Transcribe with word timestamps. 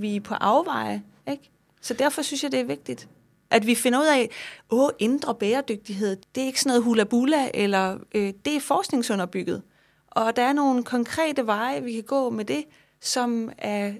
Vi 0.00 0.16
er 0.16 0.20
på 0.20 0.34
afveje, 0.34 1.02
ikke? 1.30 1.50
Så 1.80 1.94
derfor 1.94 2.22
synes 2.22 2.42
jeg, 2.42 2.52
det 2.52 2.60
er 2.60 2.64
vigtigt, 2.64 3.08
at 3.50 3.66
vi 3.66 3.74
finder 3.74 3.98
ud 4.00 4.06
af, 4.06 4.30
åh, 4.70 4.90
indre 4.98 5.34
bæredygtighed, 5.34 6.16
det 6.34 6.42
er 6.42 6.46
ikke 6.46 6.60
sådan 6.60 6.70
noget 6.70 6.82
hula-bula, 6.82 7.50
eller 7.54 7.98
øh, 8.14 8.32
det 8.44 8.56
er 8.56 8.60
forskningsunderbygget. 8.60 9.62
Og 10.10 10.36
der 10.36 10.42
er 10.42 10.52
nogle 10.52 10.84
konkrete 10.84 11.46
veje, 11.46 11.82
vi 11.82 11.92
kan 11.92 12.02
gå 12.02 12.30
med 12.30 12.44
det, 12.44 12.64
som 13.00 13.50
er 13.58 13.92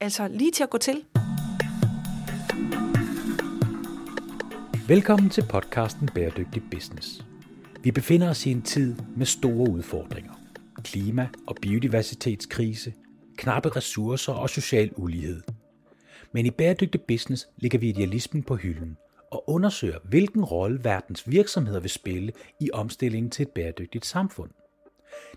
altså 0.00 0.28
lige 0.28 0.50
til 0.50 0.62
at 0.62 0.70
gå 0.70 0.78
til. 0.78 1.04
Velkommen 4.88 5.30
til 5.30 5.44
podcasten 5.48 6.08
Bæredygtig 6.14 6.62
Business. 6.70 7.24
Vi 7.80 7.90
befinder 7.90 8.30
os 8.30 8.46
i 8.46 8.50
en 8.50 8.62
tid 8.62 8.94
med 9.16 9.26
store 9.26 9.70
udfordringer. 9.70 10.32
Klima- 10.84 11.28
og 11.46 11.56
biodiversitetskrise, 11.62 12.92
knappe 13.40 13.68
ressourcer 13.68 14.32
og 14.32 14.50
social 14.50 14.92
ulighed. 14.96 15.42
Men 16.32 16.46
i 16.46 16.50
Bæredygtig 16.50 17.02
Business 17.02 17.48
ligger 17.56 17.78
vi 17.78 17.88
idealismen 17.88 18.42
på 18.42 18.56
hylden 18.56 18.96
og 19.30 19.50
undersøger, 19.50 19.98
hvilken 20.04 20.44
rolle 20.44 20.84
verdens 20.84 21.30
virksomheder 21.30 21.80
vil 21.80 21.90
spille 21.90 22.32
i 22.60 22.70
omstillingen 22.72 23.30
til 23.30 23.42
et 23.42 23.50
bæredygtigt 23.50 24.06
samfund. 24.06 24.50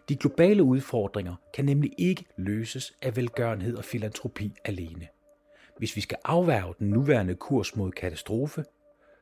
De 0.09 0.15
globale 0.15 0.63
udfordringer 0.63 1.35
kan 1.53 1.65
nemlig 1.65 1.91
ikke 1.97 2.25
løses 2.37 2.93
af 3.01 3.15
velgørenhed 3.15 3.77
og 3.77 3.85
filantropi 3.85 4.53
alene. 4.65 5.07
Hvis 5.77 5.95
vi 5.95 6.01
skal 6.01 6.17
afværge 6.23 6.73
den 6.79 6.89
nuværende 6.89 7.35
kurs 7.35 7.75
mod 7.75 7.91
katastrofe, 7.91 8.65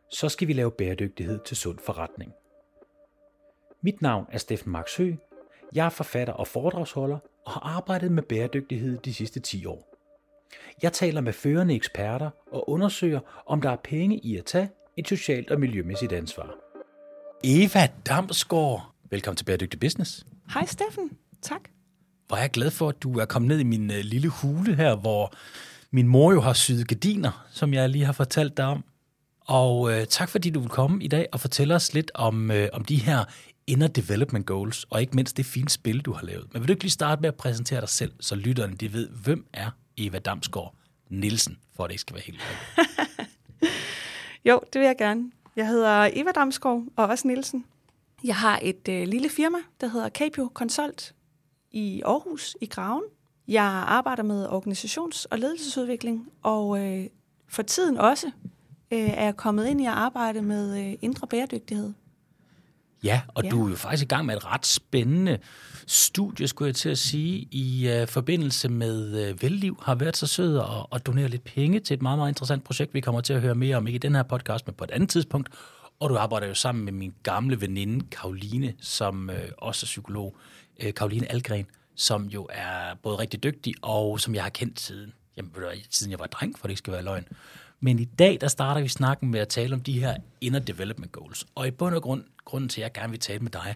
så 0.10 0.30
skal 0.30 0.48
vi 0.48 0.54
lave 0.54 0.72
bæredygtighed 0.72 1.40
til 1.46 1.58
sund 1.58 1.80
forretning. 1.80 2.34
Mit 3.82 4.02
navn 4.02 4.26
er 4.32 4.38
Steffen 4.38 4.72
Max 4.72 5.00
Jeg 5.76 5.86
er 5.86 5.90
forfatter 5.90 6.34
og 6.34 6.48
foredragsholder 6.48 7.20
og 7.46 7.52
har 7.52 7.62
arbejdet 7.78 8.12
med 8.12 8.24
bæredygtighed 8.24 8.98
de 8.98 9.14
sidste 9.14 9.40
10 9.40 9.66
år. 9.66 9.88
Jeg 10.82 10.94
taler 10.94 11.22
med 11.22 11.34
førende 11.34 11.76
eksperter 11.76 12.30
og 12.52 12.70
undersøger, 12.70 13.20
om 13.48 13.62
der 13.62 13.70
er 13.70 13.78
penge 13.84 14.18
i 14.18 14.38
at 14.38 14.46
tage 14.46 14.70
et 14.98 15.08
socialt 15.08 15.52
og 15.52 15.60
miljømæssigt 15.60 16.12
ansvar. 16.14 16.56
Eva 17.44 17.88
Damsgaard, 18.06 18.96
velkommen 19.10 19.38
til 19.38 19.46
Bæredygtig 19.46 19.80
Business. 19.80 20.26
Hej 20.54 20.66
Steffen, 20.66 21.10
tak. 21.42 21.62
Hvor 22.28 22.38
er 22.38 22.42
jeg 22.42 22.52
glad 22.52 22.72
for, 22.72 22.90
at 22.90 23.04
du 23.04 23.20
er 23.20 23.26
kommet 23.26 23.48
ned 23.48 23.60
i 23.60 23.64
min 23.64 23.90
uh, 23.90 23.96
lille 23.96 24.28
hule 24.30 24.76
her, 24.76 24.96
hvor 24.96 25.34
min 25.92 26.08
mor 26.08 26.32
jo 26.32 26.42
har 26.42 26.54
syet 26.54 26.88
gardiner, 26.88 27.46
som 27.52 27.74
jeg 27.74 27.90
lige 27.90 28.06
har 28.06 28.14
fortalt 28.14 28.58
dig 28.58 28.66
om. 28.66 28.84
Og 29.48 29.82
uh, 29.82 30.04
tak 30.10 30.30
fordi 30.30 30.50
du 30.50 30.60
vil 30.60 30.70
komme 30.70 31.04
i 31.04 31.08
dag 31.08 31.28
og 31.32 31.40
fortælle 31.40 31.76
os 31.76 31.94
lidt 31.94 32.12
om, 32.16 32.50
uh, 32.50 32.58
om 32.74 32.86
de 32.86 32.96
her 32.96 33.24
Inner 33.72 33.88
Development 33.88 34.46
Goals, 34.46 34.86
og 34.90 35.02
ikke 35.02 35.16
mindst 35.16 35.38
det 35.38 35.46
fine 35.46 35.70
spil, 35.70 36.02
du 36.02 36.14
har 36.14 36.26
lavet. 36.26 36.48
Men 36.54 36.62
vil 36.62 36.68
du 36.68 36.74
ikke 36.74 36.84
lige 36.84 36.92
starte 36.92 37.22
med 37.22 37.30
at 37.30 37.36
præsentere 37.36 37.82
dig 37.82 37.90
selv, 37.90 38.12
så 38.20 38.36
lytterne 38.36 38.76
de 38.76 38.94
ved, 38.94 39.10
hvem 39.10 39.46
er 39.54 39.70
Eva 39.98 40.20
Damsgaard 40.20 40.76
Nielsen, 41.10 41.58
for 41.76 41.84
at 41.84 41.88
det 41.88 41.94
ikke 41.94 42.02
skal 42.02 42.14
være 42.14 42.24
helt 42.24 42.40
Jo, 44.50 44.62
det 44.74 44.80
vil 44.80 44.86
jeg 44.86 44.98
gerne. 44.98 45.32
Jeg 45.56 45.68
hedder 45.68 46.10
Eva 46.14 46.32
Damsgaard 46.32 46.84
og 46.96 47.08
også 47.08 47.28
Nielsen. 47.28 47.66
Jeg 48.24 48.36
har 48.36 48.60
et 48.62 48.88
øh, 48.90 49.08
lille 49.08 49.30
firma, 49.30 49.58
der 49.82 49.88
hedder 49.88 50.10
Capio 50.10 50.52
Consult 50.54 51.16
i 51.72 52.02
Aarhus, 52.06 52.58
i 52.62 52.66
Graven. 52.66 53.04
Jeg 53.48 53.64
arbejder 53.88 54.24
med 54.24 54.48
organisations- 54.48 55.26
og 55.32 55.40
ledelsesudvikling, 55.40 56.30
og 56.44 56.80
øh, 56.80 57.08
for 57.48 57.62
tiden 57.62 57.98
også 57.98 58.32
øh, 58.92 59.10
er 59.10 59.24
jeg 59.24 59.38
kommet 59.38 59.68
ind 59.68 59.82
i 59.82 59.86
at 59.86 59.94
arbejde 59.94 60.42
med 60.42 60.88
øh, 60.88 60.94
indre 61.02 61.28
bæredygtighed. 61.28 61.94
Ja, 63.04 63.22
og 63.28 63.44
ja. 63.44 63.50
du 63.50 63.66
er 63.66 63.70
jo 63.70 63.76
faktisk 63.76 64.04
i 64.04 64.08
gang 64.08 64.26
med 64.26 64.38
et 64.38 64.46
ret 64.46 64.66
spændende 64.66 65.38
studie, 65.88 66.48
skulle 66.48 66.68
jeg 66.68 66.76
til 66.76 66.90
at 66.90 66.98
sige, 66.98 67.48
i 67.52 68.02
uh, 68.02 68.08
forbindelse 68.08 68.70
med 68.70 69.30
uh, 69.32 69.44
Velliv, 69.44 69.80
har 69.84 69.96
været 69.96 70.18
så 70.18 70.28
sød 70.28 70.58
og, 70.58 70.94
og 70.94 71.06
donere 71.06 71.28
lidt 71.28 71.44
penge 71.44 71.80
til 71.80 71.94
et 71.94 72.02
meget, 72.02 72.18
meget 72.18 72.30
interessant 72.30 72.64
projekt, 72.64 72.94
vi 72.94 73.02
kommer 73.02 73.22
til 73.22 73.34
at 73.34 73.42
høre 73.42 73.56
mere 73.56 73.78
om, 73.78 73.88
ikke 73.88 73.96
i 73.96 74.00
den 74.00 74.16
her 74.16 74.24
podcast, 74.24 74.68
men 74.68 74.74
på 74.74 74.84
et 74.84 74.92
andet 74.92 75.10
tidspunkt. 75.10 75.50
Og 76.00 76.10
du 76.10 76.16
arbejder 76.16 76.48
jo 76.48 76.54
sammen 76.54 76.86
med 76.86 76.94
min 76.94 77.14
gamle 77.24 77.62
veninde, 77.62 78.06
Karoline, 78.12 78.74
som 78.82 79.30
uh, 79.30 79.36
også 79.58 79.84
er 79.84 79.88
psykolog, 79.88 80.38
uh, 80.84 80.94
Karoline 80.94 81.32
Algren, 81.32 81.66
som 81.96 82.26
jo 82.26 82.48
er 82.50 82.96
både 83.04 83.18
rigtig 83.20 83.44
dygtig, 83.44 83.74
og 83.82 84.20
som 84.20 84.36
jeg 84.36 84.44
har 84.44 84.50
kendt 84.50 84.80
siden, 84.80 85.14
jamen, 85.38 85.52
siden 85.90 86.12
jeg 86.12 86.20
var 86.20 86.28
dreng, 86.28 86.60
for 86.60 86.68
det 86.68 86.72
ikke 86.72 86.78
skal 86.78 86.94
være 86.94 87.04
løgn. 87.04 87.26
Men 87.84 88.00
i 88.00 88.06
dag, 88.06 88.38
der 88.42 88.48
starter 88.48 88.82
vi 88.82 88.88
snakken 88.88 89.32
med 89.32 89.40
at 89.40 89.48
tale 89.48 89.74
om 89.74 89.82
de 89.82 90.00
her 90.00 90.18
inner 90.42 90.60
development 90.60 91.12
goals. 91.12 91.46
Og 91.56 91.68
i 91.68 91.72
bund 91.72 91.96
og 91.96 92.02
grund, 92.02 92.24
grunden 92.46 92.70
til, 92.70 92.82
at 92.82 92.84
jeg 92.84 92.94
gerne 92.94 93.12
vil 93.12 93.20
tale 93.20 93.40
med 93.40 93.52
dig, 93.52 93.76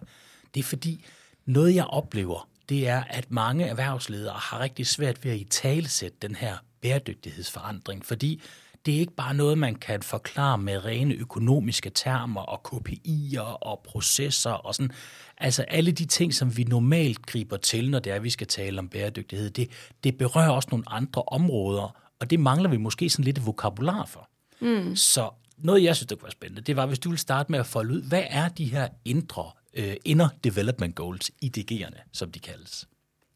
det 0.54 0.60
er 0.60 0.64
fordi, 0.64 1.04
noget 1.46 1.74
jeg 1.74 1.84
oplever, 1.84 2.48
det 2.68 2.88
er, 2.88 3.04
at 3.04 3.30
mange 3.30 3.64
erhvervsledere 3.64 4.34
har 4.34 4.60
rigtig 4.60 4.86
svært 4.86 5.24
ved 5.24 5.32
at 5.32 5.38
i 5.38 5.44
talesætte 5.44 6.16
den 6.22 6.34
her 6.34 6.56
bæredygtighedsforandring, 6.80 8.04
fordi 8.04 8.42
det 8.86 8.94
er 8.94 8.98
ikke 8.98 9.14
bare 9.14 9.34
noget, 9.34 9.58
man 9.58 9.74
kan 9.74 10.02
forklare 10.02 10.58
med 10.58 10.84
rene 10.84 11.14
økonomiske 11.14 11.90
termer 11.90 12.40
og 12.40 12.60
KPI'er 12.68 13.40
og 13.40 13.80
processer 13.84 14.50
og 14.50 14.74
sådan. 14.74 14.92
Altså 15.38 15.62
alle 15.62 15.92
de 15.92 16.04
ting, 16.04 16.34
som 16.34 16.56
vi 16.56 16.64
normalt 16.64 17.26
griber 17.26 17.56
til, 17.56 17.90
når 17.90 17.98
det 17.98 18.10
er, 18.10 18.16
at 18.16 18.22
vi 18.22 18.30
skal 18.30 18.46
tale 18.46 18.78
om 18.78 18.88
bæredygtighed, 18.88 19.50
det, 19.50 19.70
det 20.04 20.18
berører 20.18 20.50
også 20.50 20.68
nogle 20.70 20.84
andre 20.86 21.22
områder, 21.22 22.05
og 22.20 22.30
det 22.30 22.40
mangler 22.40 22.70
vi 22.70 22.76
måske 22.76 23.10
sådan 23.10 23.24
lidt 23.24 23.46
vokabular 23.46 24.04
for. 24.06 24.28
Mm. 24.60 24.96
Så 24.96 25.30
noget, 25.58 25.82
jeg 25.82 25.96
synes, 25.96 26.06
det 26.06 26.18
kunne 26.18 26.24
være 26.24 26.32
spændende, 26.32 26.62
det 26.62 26.76
var, 26.76 26.86
hvis 26.86 26.98
du 26.98 27.08
ville 27.08 27.20
starte 27.20 27.52
med 27.52 27.58
at 27.58 27.66
folde 27.66 27.94
ud, 27.94 28.02
hvad 28.02 28.22
er 28.30 28.48
de 28.48 28.64
her 28.64 28.88
indre, 29.04 29.50
uh, 29.78 29.94
inner 30.04 30.28
development 30.44 30.94
goals, 30.94 31.30
IDG'erne, 31.44 32.08
som 32.12 32.32
de 32.32 32.38
kaldes? 32.38 32.88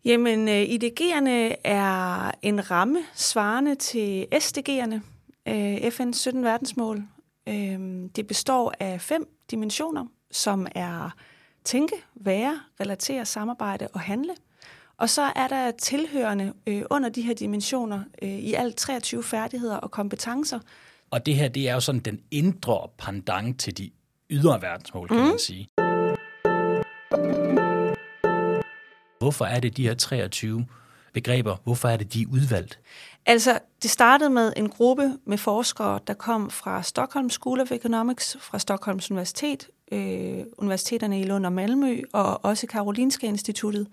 Jamen, 0.05 0.49
uh, 0.49 0.55
IDG'erne 0.55 1.55
er 1.65 2.31
en 2.43 2.71
ramme 2.71 2.99
svarende 3.15 3.75
til 3.75 4.27
SDG'erne, 4.35 5.01
uh, 5.51 5.77
FN's 5.77 6.13
17 6.13 6.45
verdensmål. 6.45 7.03
Det 8.17 8.27
består 8.29 8.75
af 8.81 9.01
fem 9.01 9.29
dimensioner, 9.51 10.07
som 10.31 10.67
er 10.75 11.11
tænke, 11.65 11.95
være, 12.15 12.61
relatere, 12.81 13.25
samarbejde 13.25 13.89
og 13.93 14.01
handle– 14.01 14.33
og 15.01 15.11
så 15.11 15.33
er 15.37 15.49
der 15.49 15.71
tilhørende 15.71 16.53
øh, 16.67 16.83
under 16.91 17.09
de 17.09 17.23
her 17.23 17.35
dimensioner 17.35 18.03
øh, 18.23 18.29
i 18.29 18.55
alt 18.55 18.77
23 18.77 19.23
færdigheder 19.23 19.77
og 19.77 19.91
kompetencer. 19.91 20.59
Og 21.11 21.27
det 21.27 21.35
her, 21.35 21.49
det 21.49 21.69
er 21.69 21.75
jo 21.75 21.81
sådan 21.81 22.01
den 22.01 22.21
indre 22.31 22.89
pendant 22.99 23.61
til 23.61 23.79
de 23.79 23.91
ydre 24.31 24.63
verdensmål, 24.63 25.09
kan 25.09 25.17
mm. 25.17 25.23
man 25.23 25.39
sige. 25.39 25.69
Hvorfor 29.19 29.45
er 29.45 29.61
det 29.61 29.77
de 29.77 29.83
her 29.83 29.95
23 29.95 30.67
begreber, 31.13 31.57
hvorfor 31.65 31.89
er 31.89 31.97
det 31.97 32.15
de 32.15 32.29
udvalgt? 32.29 32.79
Altså, 33.27 33.59
det 33.83 33.91
startede 33.91 34.31
med 34.31 34.53
en 34.57 34.69
gruppe 34.69 35.13
med 35.25 35.39
forskere, 35.39 36.01
der 36.07 36.15
kom 36.15 36.51
fra 36.51 36.83
Stockholm 36.83 37.31
School 37.31 37.61
of 37.61 37.73
Economics, 37.73 38.37
fra 38.41 38.59
Stockholms 38.59 39.11
Universitet, 39.11 39.69
øh, 39.93 40.45
universiteterne 40.59 41.21
i 41.21 41.25
Lund 41.25 41.47
og 41.47 41.53
Malmø, 41.53 42.01
og 42.13 42.45
også 42.45 42.67
Karolinska 42.67 43.27
Instituttet, 43.27 43.87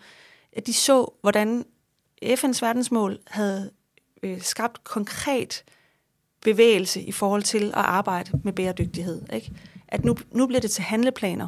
at 0.53 0.67
de 0.67 0.73
så, 0.73 1.13
hvordan 1.21 1.65
FN's 2.23 2.59
verdensmål 2.61 3.19
havde 3.27 3.71
øh, 4.23 4.41
skabt 4.41 4.83
konkret 4.83 5.63
bevægelse 6.41 7.01
i 7.01 7.11
forhold 7.11 7.43
til 7.43 7.67
at 7.67 7.73
arbejde 7.73 8.31
med 8.43 8.53
bæredygtighed. 8.53 9.21
Ikke? 9.33 9.51
At 9.87 10.05
nu, 10.05 10.17
nu 10.31 10.47
bliver 10.47 10.61
det 10.61 10.71
til 10.71 10.83
handleplaner. 10.83 11.47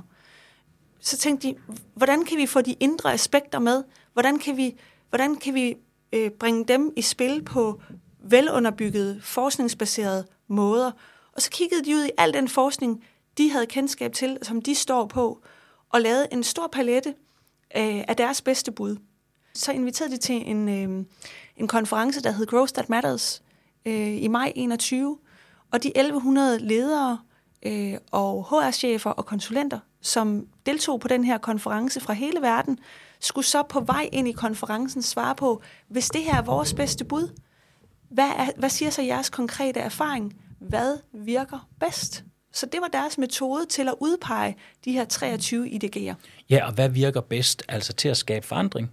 Så 0.99 1.17
tænkte 1.17 1.47
de, 1.47 1.55
hvordan 1.93 2.25
kan 2.25 2.37
vi 2.37 2.45
få 2.45 2.61
de 2.61 2.75
indre 2.79 3.13
aspekter 3.13 3.59
med? 3.59 3.83
Hvordan 4.13 4.39
kan 4.39 4.57
vi, 4.57 4.75
hvordan 5.09 5.35
kan 5.35 5.53
vi 5.53 5.75
øh, 6.13 6.31
bringe 6.31 6.65
dem 6.65 6.93
i 6.95 7.01
spil 7.01 7.43
på 7.43 7.81
velunderbyggede, 8.23 9.21
forskningsbaserede 9.21 10.25
måder? 10.47 10.91
Og 11.33 11.41
så 11.41 11.49
kiggede 11.49 11.85
de 11.85 11.95
ud 11.95 12.05
i 12.05 12.11
al 12.17 12.33
den 12.33 12.47
forskning, 12.47 13.03
de 13.37 13.51
havde 13.51 13.65
kendskab 13.65 14.13
til, 14.13 14.37
som 14.41 14.61
de 14.61 14.75
står 14.75 15.05
på, 15.05 15.41
og 15.89 16.01
lavede 16.01 16.27
en 16.31 16.43
stor 16.43 16.67
palette 16.67 17.13
øh, 17.77 18.03
af 18.07 18.15
deres 18.17 18.41
bedste 18.41 18.71
bud. 18.71 18.97
Så 19.53 19.71
inviterede 19.71 20.11
de 20.11 20.17
til 20.17 20.49
en, 20.49 20.69
øh, 20.69 21.05
en 21.57 21.67
konference, 21.67 22.21
der 22.21 22.31
hed 22.31 22.45
Growth 22.45 22.73
That 22.73 22.89
Matters 22.89 23.43
øh, 23.85 24.23
i 24.23 24.27
maj 24.27 24.53
21. 24.55 25.17
Og 25.71 25.83
de 25.83 25.87
1100 25.87 26.59
ledere 26.59 27.19
øh, 27.63 27.93
og 28.11 28.43
HR-chefer 28.43 29.09
og 29.09 29.25
konsulenter, 29.25 29.79
som 30.01 30.47
deltog 30.65 30.99
på 30.99 31.07
den 31.07 31.23
her 31.23 31.37
konference 31.37 31.99
fra 31.99 32.13
hele 32.13 32.41
verden, 32.41 32.79
skulle 33.19 33.45
så 33.45 33.63
på 33.63 33.79
vej 33.79 34.09
ind 34.11 34.27
i 34.27 34.31
konferencen 34.31 35.01
svare 35.01 35.35
på, 35.35 35.61
hvis 35.87 36.09
det 36.09 36.23
her 36.23 36.35
er 36.35 36.41
vores 36.41 36.73
bedste 36.73 37.05
bud, 37.05 37.39
hvad, 38.09 38.29
er, 38.29 38.47
hvad 38.57 38.69
siger 38.69 38.89
så 38.89 39.01
jeres 39.01 39.29
konkrete 39.29 39.79
erfaring? 39.79 40.41
Hvad 40.59 40.97
virker 41.13 41.67
bedst? 41.79 42.23
Så 42.51 42.65
det 42.65 42.81
var 42.81 42.87
deres 42.87 43.17
metode 43.17 43.65
til 43.65 43.87
at 43.87 43.93
udpege 43.99 44.55
de 44.85 44.91
her 44.91 45.05
23 45.05 45.69
IDG'er. 45.69 46.13
Ja, 46.49 46.65
og 46.65 46.73
hvad 46.73 46.89
virker 46.89 47.21
bedst 47.21 47.63
altså 47.67 47.93
til 47.93 48.09
at 48.09 48.17
skabe 48.17 48.47
forandring? 48.47 48.91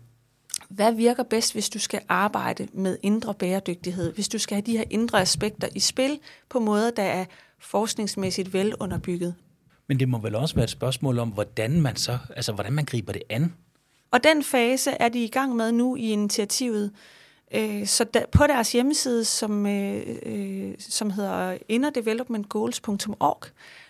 Hvad 0.68 0.92
virker 0.92 1.22
bedst, 1.22 1.52
hvis 1.52 1.68
du 1.68 1.78
skal 1.78 2.00
arbejde 2.08 2.68
med 2.72 2.98
indre 3.02 3.34
bæredygtighed? 3.34 4.12
Hvis 4.14 4.28
du 4.28 4.38
skal 4.38 4.54
have 4.54 4.66
de 4.66 4.76
her 4.76 4.84
indre 4.90 5.20
aspekter 5.20 5.68
i 5.74 5.80
spil 5.80 6.18
på 6.48 6.60
måder, 6.60 6.90
der 6.90 7.02
er 7.02 7.24
forskningsmæssigt 7.58 8.52
velunderbygget? 8.52 9.34
Men 9.86 10.00
det 10.00 10.08
må 10.08 10.18
vel 10.18 10.34
også 10.34 10.54
være 10.54 10.64
et 10.64 10.70
spørgsmål 10.70 11.18
om, 11.18 11.28
hvordan 11.28 11.80
man 11.80 11.96
så, 11.96 12.18
altså 12.36 12.52
hvordan 12.52 12.72
man 12.72 12.84
griber 12.84 13.12
det 13.12 13.22
an? 13.30 13.54
Og 14.10 14.24
den 14.24 14.44
fase 14.44 14.90
er 14.90 15.08
de 15.08 15.24
i 15.24 15.28
gang 15.28 15.56
med 15.56 15.72
nu 15.72 15.96
i 15.96 16.10
initiativet. 16.10 16.92
Øh, 17.56 17.86
så 17.86 18.04
da, 18.04 18.24
på 18.32 18.46
deres 18.46 18.72
hjemmeside, 18.72 19.24
som, 19.24 19.66
øh, 19.66 20.16
øh, 20.26 20.74
som 20.78 21.10
hedder 21.10 21.58
innerdevelopmentgoals.org, 21.68 23.44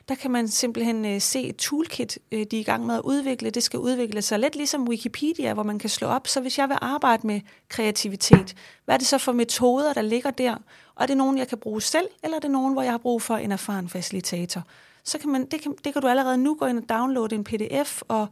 der 0.08 0.14
kan 0.14 0.30
man 0.30 0.48
simpelthen 0.48 1.04
øh, 1.04 1.20
se 1.20 1.42
et 1.42 1.56
toolkit, 1.56 2.18
øh, 2.32 2.46
de 2.50 2.56
er 2.56 2.60
i 2.60 2.62
gang 2.62 2.86
med 2.86 2.94
at 2.94 3.00
udvikle. 3.00 3.50
Det 3.50 3.62
skal 3.62 3.78
udvikle 3.78 4.22
sig 4.22 4.38
lidt 4.38 4.56
ligesom 4.56 4.88
Wikipedia, 4.88 5.54
hvor 5.54 5.62
man 5.62 5.78
kan 5.78 5.90
slå 5.90 6.08
op. 6.08 6.28
Så 6.28 6.40
hvis 6.40 6.58
jeg 6.58 6.68
vil 6.68 6.78
arbejde 6.80 7.26
med 7.26 7.40
kreativitet, 7.68 8.54
hvad 8.84 8.94
er 8.94 8.98
det 8.98 9.06
så 9.06 9.18
for 9.18 9.32
metoder, 9.32 9.92
der 9.92 10.02
ligger 10.02 10.30
der? 10.30 10.54
Og 10.94 11.02
er 11.02 11.06
det 11.06 11.16
nogen, 11.16 11.38
jeg 11.38 11.48
kan 11.48 11.58
bruge 11.58 11.82
selv, 11.82 12.06
eller 12.22 12.36
er 12.36 12.40
det 12.40 12.50
nogen, 12.50 12.72
hvor 12.72 12.82
jeg 12.82 12.92
har 12.92 12.98
brug 12.98 13.22
for 13.22 13.36
en 13.36 13.52
erfaren 13.52 13.88
facilitator? 13.88 14.62
Så 15.04 15.18
kan 15.18 15.30
man, 15.30 15.46
det, 15.46 15.60
kan, 15.60 15.74
det 15.84 15.92
kan 15.92 16.02
du 16.02 16.08
allerede 16.08 16.38
nu 16.38 16.54
gå 16.54 16.66
ind 16.66 16.78
og 16.78 16.88
downloade 16.88 17.34
en 17.34 17.44
pdf, 17.44 18.02
og 18.08 18.26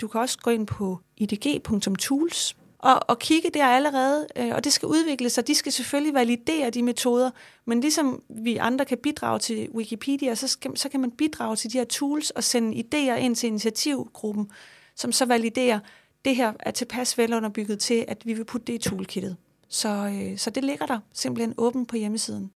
du 0.00 0.08
kan 0.08 0.20
også 0.20 0.38
gå 0.38 0.50
ind 0.50 0.66
på 0.66 0.98
idg.tools 1.16 2.56
og, 2.78 3.00
og 3.08 3.18
kigge 3.18 3.50
der 3.54 3.66
allerede, 3.66 4.26
øh, 4.36 4.54
og 4.54 4.64
det 4.64 4.72
skal 4.72 4.86
udvikle 4.86 5.30
sig. 5.30 5.46
De 5.46 5.54
skal 5.54 5.72
selvfølgelig 5.72 6.14
validere 6.14 6.70
de 6.70 6.82
metoder, 6.82 7.30
men 7.64 7.80
ligesom 7.80 8.22
vi 8.28 8.56
andre 8.56 8.84
kan 8.84 8.98
bidrage 8.98 9.38
til 9.38 9.68
Wikipedia, 9.74 10.34
så, 10.34 10.48
skal, 10.48 10.76
så 10.76 10.88
kan 10.88 11.00
man 11.00 11.10
bidrage 11.10 11.56
til 11.56 11.72
de 11.72 11.78
her 11.78 11.84
tools 11.84 12.30
og 12.30 12.44
sende 12.44 12.84
idéer 12.84 13.16
ind 13.16 13.36
til 13.36 13.46
initiativgruppen, 13.46 14.50
som 14.96 15.12
så 15.12 15.24
validerer, 15.24 15.80
det 16.24 16.36
her 16.36 16.52
er 16.60 16.70
tilpas 16.70 17.18
velunderbygget 17.18 17.78
til, 17.78 18.04
at 18.08 18.26
vi 18.26 18.32
vil 18.32 18.44
putte 18.44 18.66
det 18.66 18.72
i 18.72 18.90
toolkittet. 18.90 19.36
Så, 19.68 19.88
øh, 19.88 20.38
så 20.38 20.50
det 20.50 20.64
ligger 20.64 20.86
der 20.86 20.98
simpelthen 21.12 21.54
åbent 21.56 21.88
på 21.88 21.96
hjemmesiden. 21.96 22.50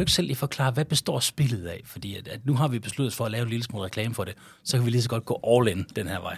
Du 0.00 0.02
ikke 0.02 0.12
selv 0.12 0.26
lige 0.26 0.36
forklare, 0.36 0.70
hvad 0.70 0.84
består 0.84 1.20
spillet 1.20 1.66
af? 1.66 1.82
Fordi 1.84 2.16
at, 2.16 2.28
at 2.28 2.46
nu 2.46 2.54
har 2.54 2.68
vi 2.68 2.78
besluttet 2.78 3.14
for 3.14 3.24
at 3.24 3.30
lave 3.30 3.42
en 3.42 3.48
lille 3.48 3.64
smule 3.64 3.84
reklame 3.84 4.14
for 4.14 4.24
det, 4.24 4.34
så 4.64 4.76
kan 4.76 4.86
vi 4.86 4.90
lige 4.90 5.02
så 5.02 5.08
godt 5.08 5.24
gå 5.24 5.40
all 5.46 5.68
in 5.68 5.86
den 5.96 6.08
her 6.08 6.20
vej. 6.20 6.36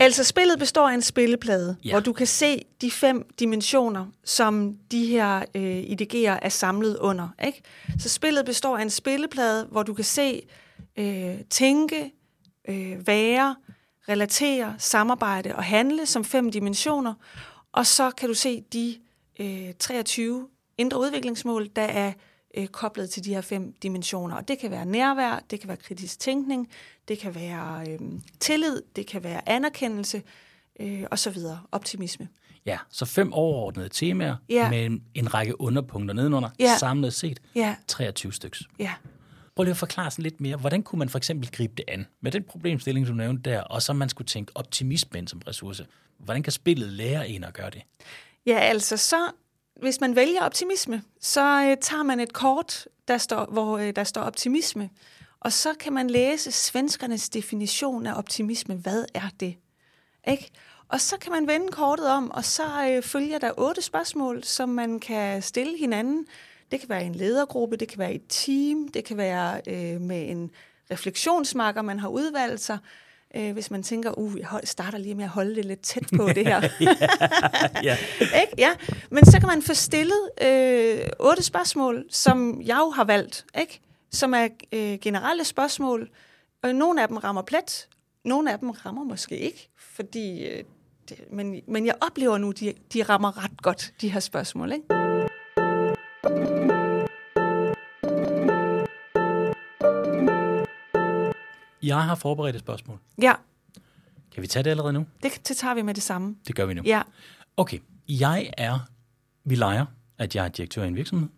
Altså, 0.00 0.24
spillet 0.24 0.58
består 0.58 0.88
af 0.88 0.94
en 0.94 1.02
spilleplade, 1.02 1.76
ja. 1.84 1.90
hvor 1.90 2.00
du 2.00 2.12
kan 2.12 2.26
se 2.26 2.62
de 2.80 2.90
fem 2.90 3.26
dimensioner, 3.38 4.06
som 4.24 4.76
de 4.90 5.06
her 5.06 5.44
øh, 5.54 5.78
IDG'er 5.78 6.38
er 6.42 6.48
samlet 6.48 6.96
under. 6.96 7.28
Ikke? 7.46 7.62
Så 7.98 8.08
spillet 8.08 8.44
består 8.44 8.78
af 8.78 8.82
en 8.82 8.90
spilleplade, 8.90 9.66
hvor 9.70 9.82
du 9.82 9.94
kan 9.94 10.04
se 10.04 10.42
øh, 10.96 11.34
tænke, 11.50 12.12
øh, 12.68 13.06
være, 13.06 13.56
relatere, 14.08 14.74
samarbejde 14.78 15.54
og 15.54 15.64
handle 15.64 16.06
som 16.06 16.24
fem 16.24 16.50
dimensioner. 16.50 17.14
Og 17.72 17.86
så 17.86 18.10
kan 18.10 18.28
du 18.28 18.34
se 18.34 18.64
de 18.72 18.96
øh, 19.40 19.74
23 19.78 20.48
indre 20.78 21.00
udviklingsmål, 21.00 21.68
der 21.76 21.82
er 21.82 22.12
øh, 22.56 22.66
koblet 22.66 23.10
til 23.10 23.24
de 23.24 23.34
her 23.34 23.40
fem 23.40 23.72
dimensioner. 23.82 24.36
Og 24.36 24.48
det 24.48 24.58
kan 24.58 24.70
være 24.70 24.86
nærvær, 24.86 25.42
det 25.50 25.60
kan 25.60 25.68
være 25.68 25.76
kritisk 25.76 26.20
tænkning, 26.20 26.68
det 27.08 27.18
kan 27.18 27.34
være 27.34 27.84
øh, 27.90 27.98
tillid, 28.40 28.82
det 28.96 29.06
kan 29.06 29.24
være 29.24 29.48
anerkendelse 29.48 30.22
øh, 30.80 31.02
og 31.10 31.18
så 31.18 31.30
videre. 31.30 31.60
Optimisme. 31.72 32.28
Ja, 32.66 32.78
så 32.90 33.04
fem 33.04 33.32
overordnede 33.32 33.88
temaer 33.88 34.36
Ja. 34.48 34.70
med 34.70 35.00
en 35.14 35.34
række 35.34 35.60
underpunkter 35.60 36.14
nedenunder, 36.14 36.50
Ja. 36.58 36.76
samlet 36.78 37.14
set 37.14 37.40
Ja, 37.54 37.76
23 37.88 38.32
styks. 38.32 38.62
ja. 38.78 38.92
Prøv 39.56 39.64
lige 39.64 39.70
at 39.70 39.76
forklare 39.76 40.10
sådan 40.10 40.22
lidt 40.22 40.40
mere, 40.40 40.56
hvordan 40.56 40.82
kunne 40.82 40.98
man 40.98 41.08
for 41.08 41.18
eksempel 41.18 41.50
gribe 41.52 41.72
det 41.76 41.84
an 41.88 42.06
med 42.20 42.32
den 42.32 42.42
problemstilling, 42.42 43.06
du 43.06 43.12
nævnte 43.12 43.50
der, 43.50 43.60
og 43.60 43.82
så 43.82 43.92
man 43.92 44.08
skulle 44.08 44.26
tænke 44.28 44.52
optimisme 44.54 45.18
ind 45.18 45.28
som 45.28 45.42
ressource. 45.48 45.86
Hvordan 46.18 46.42
kan 46.42 46.52
spillet 46.52 46.88
lære 46.92 47.28
en 47.28 47.44
at 47.44 47.54
gøre 47.54 47.70
det? 47.70 47.82
Ja, 48.46 48.58
altså 48.58 48.96
så, 48.96 49.16
hvis 49.80 50.00
man 50.00 50.16
vælger 50.16 50.42
optimisme, 50.42 51.02
så 51.20 51.66
øh, 51.70 51.76
tager 51.80 52.02
man 52.02 52.20
et 52.20 52.32
kort, 52.32 52.88
der 53.08 53.18
står, 53.18 53.44
hvor 53.44 53.78
øh, 53.78 53.96
der 53.96 54.04
står 54.04 54.20
optimisme, 54.20 54.90
og 55.40 55.52
så 55.52 55.74
kan 55.80 55.92
man 55.92 56.10
læse 56.10 56.52
svenskernes 56.52 57.28
definition 57.28 58.06
af 58.06 58.18
optimisme. 58.18 58.74
Hvad 58.74 59.04
er 59.14 59.28
det? 59.40 59.56
Ikke? 60.28 60.50
Og 60.88 61.00
så 61.00 61.16
kan 61.18 61.32
man 61.32 61.46
vende 61.46 61.68
kortet 61.68 62.08
om, 62.08 62.30
og 62.30 62.44
så 62.44 62.90
øh, 62.90 63.02
følger 63.02 63.38
der 63.38 63.52
otte 63.56 63.82
spørgsmål, 63.82 64.44
som 64.44 64.68
man 64.68 65.00
kan 65.00 65.42
stille 65.42 65.78
hinanden. 65.78 66.26
Det 66.70 66.80
kan 66.80 66.88
være 66.88 67.02
i 67.02 67.06
en 67.06 67.14
ledergruppe, 67.14 67.76
det 67.76 67.88
kan 67.88 67.98
være 67.98 68.12
i 68.12 68.16
et 68.16 68.24
team, 68.28 68.88
det 68.88 69.04
kan 69.04 69.16
være 69.16 69.60
øh, 69.66 70.00
med 70.00 70.30
en 70.30 70.50
refleksionsmarker, 70.90 71.82
man 71.82 71.98
har 71.98 72.08
udvalgt 72.08 72.60
sig. 72.60 72.78
Øh, 73.36 73.52
hvis 73.52 73.70
man 73.70 73.82
tænker, 73.82 74.18
uh, 74.18 74.38
jeg 74.40 74.48
starter 74.64 74.98
lige 74.98 75.14
med 75.14 75.24
at 75.24 75.30
holde 75.30 75.54
det 75.54 75.64
lidt 75.64 75.80
tæt 75.80 76.06
på 76.16 76.28
det 76.28 76.46
her. 76.46 76.60
ja. 77.88 77.96
Ikke? 78.20 78.54
Ja. 78.58 78.70
Men 79.10 79.26
så 79.26 79.40
kan 79.40 79.48
man 79.48 79.62
få 79.62 79.74
stillet 79.74 80.30
øh, 80.42 80.98
otte 81.18 81.42
spørgsmål, 81.42 82.04
som 82.10 82.62
jeg 82.64 82.76
jo 82.76 82.90
har 82.90 83.04
valgt, 83.04 83.46
ikke? 83.60 83.80
som 84.10 84.34
er 84.34 84.48
øh, 84.72 84.98
generelle 84.98 85.44
spørgsmål. 85.44 86.10
Og 86.62 86.74
nogle 86.74 87.02
af 87.02 87.08
dem 87.08 87.16
rammer 87.16 87.42
plet, 87.42 87.88
nogle 88.24 88.52
af 88.52 88.58
dem 88.58 88.70
rammer 88.70 89.04
måske 89.04 89.38
ikke, 89.38 89.68
fordi, 89.78 90.46
øh, 90.46 90.64
det, 91.08 91.18
men, 91.32 91.60
men 91.68 91.86
jeg 91.86 91.94
oplever 92.00 92.38
nu, 92.38 92.50
de, 92.50 92.74
de 92.92 93.02
rammer 93.02 93.44
ret 93.44 93.62
godt, 93.62 93.92
de 94.00 94.08
her 94.08 94.20
spørgsmål. 94.20 94.72
Ikke? 94.72 94.84
Jeg 101.86 102.02
har 102.04 102.14
forberedt 102.14 102.56
et 102.56 102.60
spørgsmål. 102.60 102.98
Ja, 103.22 103.32
Kan 104.34 104.42
vi 104.42 104.46
tage 104.46 104.62
det 104.62 104.70
allerede 104.70 104.92
nu? 104.92 105.06
det, 105.22 105.48
det 105.48 105.56
tager 105.56 105.74
vi 105.74 105.82
med 105.82 105.94
det 105.94 106.02
samme. 106.02 106.36
Det 106.46 106.54
gør 106.56 106.66
vi 106.66 106.74
nu. 106.74 106.82
Ja, 106.84 107.02
Okay, 107.56 107.78
jeg 108.08 108.50
er, 108.58 108.78
vi 109.44 109.54
leger, 109.54 109.86
at 110.18 110.34
jeg 110.36 110.44
er 110.44 110.48
direktør 110.48 110.84
i 110.84 110.88
en 110.88 110.96
virksomhed, 110.96 111.28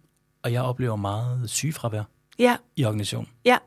og 0.43 0.53
jeg 0.53 0.63
oplever 0.63 0.97
meget 0.97 1.51
sygefravær 1.51 2.03
ja, 2.39 2.57
i 2.77 2.85
organisationen. 2.85 3.29
ja, 3.45 3.59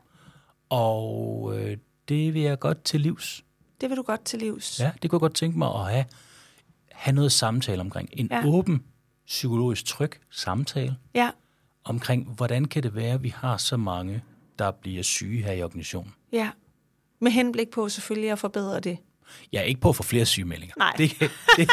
Og 0.68 1.52
øh, 1.58 1.76
det 2.08 2.34
vil 2.34 2.42
jeg 2.42 2.58
godt 2.58 2.84
til 2.84 3.00
livs. 3.00 3.44
det 3.80 3.88
vil 3.90 3.96
du 3.96 4.02
godt 4.02 4.24
til 4.24 4.38
livs. 4.38 4.80
Ja, 4.80 4.90
det 5.02 5.10
kunne 5.10 5.16
jeg 5.16 5.20
godt 5.20 5.34
tænke 5.34 5.58
mig 5.58 5.68
at 5.74 5.90
have, 5.92 6.04
have 6.92 7.14
noget 7.14 7.32
samtale 7.32 7.80
omkring. 7.80 8.08
En 8.12 8.28
Ja. 8.30 8.42
åben, 8.46 8.84
psykologisk 9.26 9.84
tryg 9.84 10.12
samtale 10.30 10.96
Ja, 11.14 11.30
omkring, 11.84 12.28
hvordan 12.36 12.64
kan 12.64 12.82
det 12.82 12.94
være, 12.94 13.14
at 13.14 13.22
vi 13.22 13.28
har 13.28 13.56
så 13.56 13.76
mange, 13.76 14.22
der 14.58 14.70
bliver 14.70 15.02
syge 15.02 15.42
her 15.42 15.52
i 15.52 15.62
organisationen. 15.62 16.14
ja. 16.32 16.50
Med 17.20 17.32
henblik 17.32 17.70
på 17.70 17.88
selvfølgelig 17.88 18.30
at 18.30 18.38
forbedre 18.38 18.80
det. 18.80 18.98
Er 19.52 19.62
ikke 19.62 19.80
på 19.80 19.88
at 19.88 19.96
få 19.96 20.02
flere 20.02 20.26
sygemeldinger. 20.26 20.74
Nej. 20.78 20.92
Det, 20.98 21.18
det, 21.56 21.68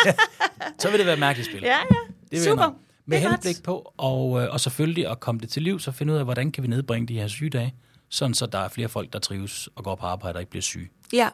så 0.80 0.90
vil 0.90 1.00
det 1.00 1.08
være 1.08 1.18
mærkeligt 1.18 1.50
spil. 1.50 1.62
Ja, 1.62 1.78
ja. 1.78 1.84
Det 2.32 2.44
Super. 2.44 2.72
Med 3.06 3.22
Det 3.22 3.30
henblik 3.30 3.64
på, 3.64 3.94
og, 3.98 4.42
øh, 4.42 4.54
og 4.54 4.60
selvfølgelig 4.60 5.08
at 5.08 5.20
komme 5.20 5.42
det 5.42 5.50
til 5.50 5.62
liv, 5.62 5.80
så 5.80 5.92
finde 5.92 6.14
ud 6.14 6.18
af, 6.18 6.24
hvordan 6.24 6.52
kan 6.52 6.64
vi 6.64 6.68
nedbringe 6.68 7.08
de 7.08 7.20
her 7.20 7.28
sygedage, 7.28 7.76
sådan 8.10 8.34
så 8.34 8.46
der 8.46 8.60
er 8.60 8.68
flere 8.68 8.90
folk, 8.90 9.14
der 9.14 9.20
trives 9.20 9.70
og 9.76 9.84
går 9.84 9.96
på 9.96 10.06
arbejde 10.06 10.38
og 10.38 10.42
ikke 10.42 10.50
bliver 10.50 10.62
syge. 10.62 10.90
Ja, 11.14 11.30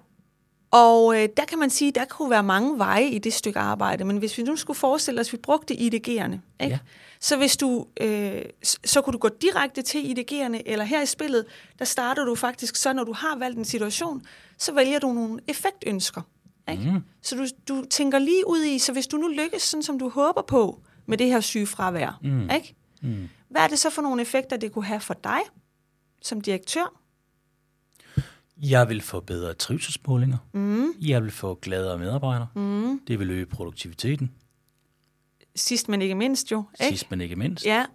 og 0.73 1.21
øh, 1.21 1.29
der 1.37 1.45
kan 1.45 1.59
man 1.59 1.69
sige, 1.69 1.91
der 1.91 2.05
kunne 2.05 2.29
være 2.29 2.43
mange 2.43 2.77
veje 2.77 3.05
i 3.05 3.19
det 3.19 3.33
stykke 3.33 3.59
arbejde, 3.59 4.05
men 4.05 4.17
hvis 4.17 4.37
vi 4.37 4.43
nu 4.43 4.55
skulle 4.55 4.77
forestille 4.77 5.21
os, 5.21 5.27
at 5.27 5.33
vi 5.33 5.37
brugte 5.37 5.73
IDG'erne, 5.73 6.33
ikke? 6.59 6.73
Ja. 6.73 6.79
så 7.19 7.37
hvis 7.37 7.57
du, 7.57 7.87
øh, 8.01 8.41
så 8.85 9.01
kunne 9.01 9.11
du 9.11 9.17
gå 9.17 9.29
direkte 9.41 9.81
til 9.81 9.99
IDG'erne, 9.99 10.61
eller 10.65 10.85
her 10.85 11.01
i 11.01 11.05
spillet, 11.05 11.45
der 11.79 11.85
starter 11.85 12.25
du 12.25 12.35
faktisk 12.35 12.75
så, 12.75 12.93
når 12.93 13.03
du 13.03 13.13
har 13.13 13.37
valgt 13.37 13.57
en 13.57 13.65
situation, 13.65 14.25
så 14.57 14.73
vælger 14.73 14.99
du 14.99 15.13
nogle 15.13 15.39
effektønsker. 15.47 16.21
Ikke? 16.71 16.91
Mm. 16.91 16.99
Så 17.21 17.35
du, 17.35 17.45
du 17.67 17.85
tænker 17.89 18.19
lige 18.19 18.47
ud 18.47 18.63
i, 18.63 18.79
så 18.79 18.93
hvis 18.93 19.07
du 19.07 19.17
nu 19.17 19.27
lykkes, 19.27 19.61
sådan 19.61 19.83
som 19.83 19.99
du 19.99 20.09
håber 20.09 20.41
på, 20.41 20.79
med 21.05 21.17
det 21.17 21.27
her 21.27 21.39
sygefravær, 21.39 22.19
mm. 22.23 22.49
Ikke? 22.49 22.75
Mm. 23.01 23.29
hvad 23.49 23.61
er 23.61 23.67
det 23.67 23.79
så 23.79 23.89
for 23.89 24.01
nogle 24.01 24.21
effekter, 24.21 24.57
det 24.57 24.71
kunne 24.71 24.85
have 24.85 24.99
for 24.99 25.13
dig 25.13 25.39
som 26.21 26.41
direktør? 26.41 27.02
Jeg 28.61 28.89
vil 28.89 29.01
få 29.01 29.19
bedre 29.19 29.53
trivselsmålinger. 29.53 30.37
Mm. 30.53 30.87
Jeg 31.01 31.23
vil 31.23 31.31
få 31.31 31.59
gladere 31.61 31.97
medarbejdere. 31.99 32.47
Mm. 32.55 32.99
Det 33.07 33.19
vil 33.19 33.29
øge 33.31 33.45
produktiviteten, 33.45 34.31
Sidst 35.55 35.89
men 35.89 36.01
ikke 36.01 36.15
mindst 36.15 36.51
jo. 36.51 36.63
Ikke? 36.79 36.89
sidst 36.89 37.11
men 37.11 37.21
ikke 37.21 37.35
mindst. 37.35 37.65
Ja, 37.65 37.85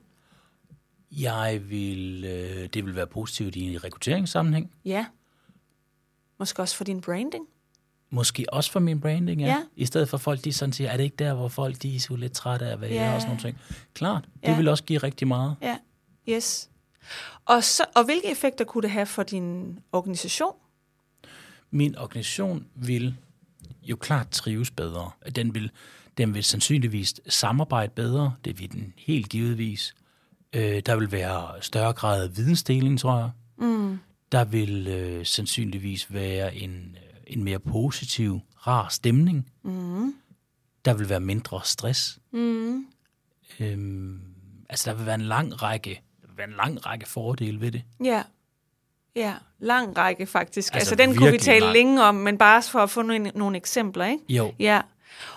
Jeg 1.12 1.60
vil, 1.70 2.24
øh, 2.24 2.68
det 2.74 2.84
vil 2.86 2.94
være 2.96 3.06
positivt 3.06 3.56
i 3.56 3.60
en 3.60 3.84
rekrutteringssammenhæng. 3.84 4.70
Ja. 4.84 5.06
Måske 6.38 6.62
også 6.62 6.76
for 6.76 6.84
din 6.84 7.00
branding. 7.00 7.46
Måske 8.10 8.46
også 8.52 8.70
for 8.72 8.80
min 8.80 9.00
branding, 9.00 9.40
ja. 9.40 9.46
Ja. 9.46 9.62
I 9.76 9.86
stedet 9.86 10.08
for 10.08 10.16
folk, 10.18 10.44
de 10.44 10.52
sådan 10.52 10.72
siger, 10.72 10.90
er 10.90 10.96
det 10.96 11.04
ikke 11.04 11.16
der, 11.16 11.34
hvor 11.34 11.48
folk 11.48 11.82
de 11.82 11.96
er 11.96 12.00
så 12.00 12.16
lidt 12.16 12.32
trætte 12.32 12.66
af 12.66 12.72
at 12.72 12.80
være 12.80 12.90
Ja. 12.90 13.14
og 13.14 13.20
sådan 13.20 13.36
nogle 13.36 13.42
ting. 13.50 13.58
Klart, 13.94 14.24
det 14.34 14.48
Ja. 14.48 14.56
vil 14.56 14.68
også 14.68 14.84
give 14.84 14.98
rigtig 14.98 15.28
meget. 15.28 15.56
Ja, 15.62 15.76
yes. 16.28 16.70
Og, 17.44 17.64
så, 17.64 17.84
og 17.94 18.04
hvilke 18.04 18.30
effekter 18.30 18.64
kunne 18.64 18.82
det 18.82 18.90
have 18.90 19.06
for 19.06 19.22
din 19.22 19.78
organisation? 19.92 20.54
Min 21.70 21.98
organisation 21.98 22.66
vil 22.74 23.16
jo 23.82 23.96
klart 23.96 24.30
trives 24.30 24.70
bedre. 24.70 25.10
Den 25.36 25.54
vil, 25.54 25.70
den 26.18 26.34
vil 26.34 26.44
sandsynligvis 26.44 27.14
samarbejde 27.28 27.92
bedre. 27.96 28.34
Det 28.44 28.60
vil 28.60 28.72
den 28.72 28.94
helt 28.96 29.28
givetvis. 29.28 29.94
Øh, 30.52 30.82
der 30.86 30.96
vil 30.96 31.12
være 31.12 31.62
større 31.62 31.92
grad 31.92 32.22
af 32.22 32.36
vidensdeling, 32.36 32.98
tror 33.00 33.18
jeg. 33.18 33.30
Mm. 33.56 33.98
Der 34.32 34.44
vil 34.44 34.86
øh, 34.88 35.26
sandsynligvis 35.26 36.12
være 36.12 36.56
en, 36.56 36.96
en 37.26 37.44
mere 37.44 37.58
positiv, 37.58 38.40
rar 38.56 38.88
stemning. 38.88 39.50
Mm. 39.62 40.14
Der 40.84 40.94
vil 40.94 41.08
være 41.08 41.20
mindre 41.20 41.60
stress. 41.64 42.18
Mm. 42.32 42.86
Øhm, 43.60 44.20
altså, 44.68 44.90
der 44.90 44.96
vil 44.96 45.06
være 45.06 45.14
en 45.14 45.20
lang 45.20 45.62
række, 45.62 46.02
være 46.38 46.48
en 46.48 46.54
lang 46.56 46.86
række 46.86 47.08
fordele 47.08 47.60
ved 47.60 47.72
det. 47.72 47.82
Ja. 48.04 48.22
Ja, 49.16 49.34
lang 49.58 49.96
række 49.96 50.26
faktisk. 50.26 50.74
Altså, 50.74 50.94
Altså, 50.94 50.94
den 51.06 51.16
kunne 51.16 51.30
vi 51.32 51.38
tale 51.38 51.60
lang. 51.60 51.72
længe 51.72 52.02
om, 52.04 52.14
men 52.14 52.38
bare 52.38 52.62
for 52.62 52.78
at 52.78 52.90
få 52.90 53.02
nogle, 53.02 53.32
nogle 53.34 53.56
eksempler, 53.56 54.06
ikke? 54.06 54.24
Jo, 54.28 54.52
Ja. 54.58 54.80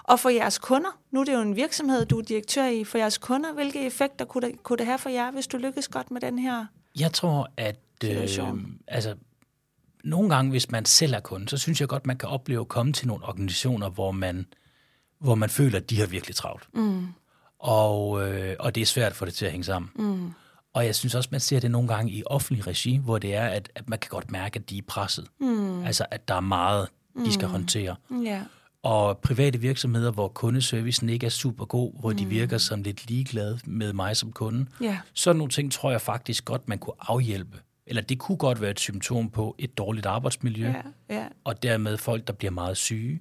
Og 0.04 0.20
for 0.20 0.30
jeres 0.30 0.58
kunder, 0.60 0.90
nu 1.12 1.20
er 1.20 1.24
det 1.24 1.34
jo 1.34 1.42
en 1.42 1.56
virksomhed, 1.56 2.06
du 2.06 2.20
er 2.20 2.24
direktør 2.24 2.66
i, 2.66 2.84
for 2.84 2.98
jeres 2.98 3.18
kunder, 3.18 3.54
hvilke 3.54 3.86
effekter 3.86 4.26
kunne 4.26 4.48
det, 4.48 4.64
kunne 4.64 4.78
det 4.78 4.86
have 4.86 4.98
for 4.98 5.10
jer, 5.10 5.32
hvis 5.32 5.48
du 5.48 5.58
lykkes 5.58 5.88
godt 5.88 6.12
med 6.12 6.22
den 6.22 6.40
her 6.40 6.66
Jeg 7.00 7.14
tror, 7.14 7.50
at 7.58 7.80
øh, 8.06 8.28
altså, 8.88 9.16
nogle 10.04 10.36
gange, 10.36 10.52
hvis 10.52 10.72
man 10.72 10.86
selv 10.86 11.14
er 11.14 11.20
kunde, 11.20 11.50
så 11.50 11.58
synes 11.58 11.82
jeg 11.82 11.88
godt, 11.90 12.06
man 12.06 12.18
kan 12.18 12.30
opleve 12.30 12.62
at 12.62 12.68
komme 12.68 12.94
til 12.94 13.08
nogle 13.08 13.26
organisationer, 13.26 13.90
hvor 13.90 14.12
man, 14.12 14.46
hvor 15.20 15.36
man 15.36 15.50
føler, 15.50 15.78
at 15.78 15.90
de 15.90 16.00
har 16.00 16.08
virkelig 16.08 16.36
travlt. 16.36 16.68
Mm. 16.74 17.08
Og, 17.60 18.30
øh, 18.30 18.56
og 18.60 18.76
det 18.76 18.82
er 18.82 18.86
svært 18.86 19.12
at 19.12 19.16
få 19.16 19.26
det 19.26 19.34
til 19.34 19.46
at 19.46 19.52
hænge 19.52 19.64
sammen. 19.64 19.92
Mm. 19.96 20.32
Og 20.74 20.86
jeg 20.86 20.96
synes 20.96 21.16
også, 21.16 21.30
man 21.32 21.40
ser 21.40 21.60
det 21.60 21.72
nogle 21.72 21.88
gange 21.88 22.12
i 22.12 22.24
offentlig 22.26 22.68
regi, 22.68 22.98
hvor 22.98 23.18
det 23.18 23.36
er, 23.36 23.46
at, 23.48 23.72
at 23.76 23.90
man 23.90 24.00
kan 24.00 24.10
godt 24.10 24.32
mærke, 24.32 24.60
at 24.60 24.70
de 24.70 24.78
er 24.78 24.82
presset. 24.88 25.28
Mm. 25.40 25.84
Altså, 25.84 26.06
at 26.12 26.28
der 26.28 26.36
er 26.36 26.40
meget, 26.40 26.88
de 27.26 27.34
skal 27.34 27.48
håndtere. 27.48 27.96
Ja. 28.26 28.42
Og 28.84 29.18
private 29.18 29.60
virksomheder, 29.60 30.12
hvor 30.12 30.28
kundeservicen 30.28 31.10
ikke 31.10 31.26
er 31.26 31.30
super 31.30 31.66
god, 31.66 32.00
hvor 32.00 32.14
de 32.14 32.26
virker 32.26 32.58
som 32.58 32.82
lidt 32.82 33.08
ligeglade 33.10 33.60
med 33.66 33.94
mig 33.94 34.18
som 34.18 34.32
kunde, 34.32 34.66
Ja. 34.82 35.00
sådan 35.14 35.38
nogle 35.38 35.50
ting 35.52 35.72
tror 35.72 35.92
jeg 35.92 36.02
faktisk 36.02 36.46
godt, 36.46 36.68
man 36.70 36.78
kunne 36.80 36.94
afhjælpe. 37.00 37.58
Eller 37.88 38.02
det 38.02 38.20
kunne 38.20 38.38
godt 38.38 38.62
være 38.62 38.72
et 38.72 38.80
symptom 38.80 39.30
på 39.30 39.56
et 39.60 39.78
dårligt 39.78 40.06
arbejdsmiljø, 40.06 40.68
Ja, 40.68 40.82
ja. 41.16 41.26
og 41.44 41.64
dermed 41.64 41.98
folk, 41.98 42.28
der 42.28 42.34
bliver 42.34 42.52
meget 42.52 42.78
syge. 42.78 43.20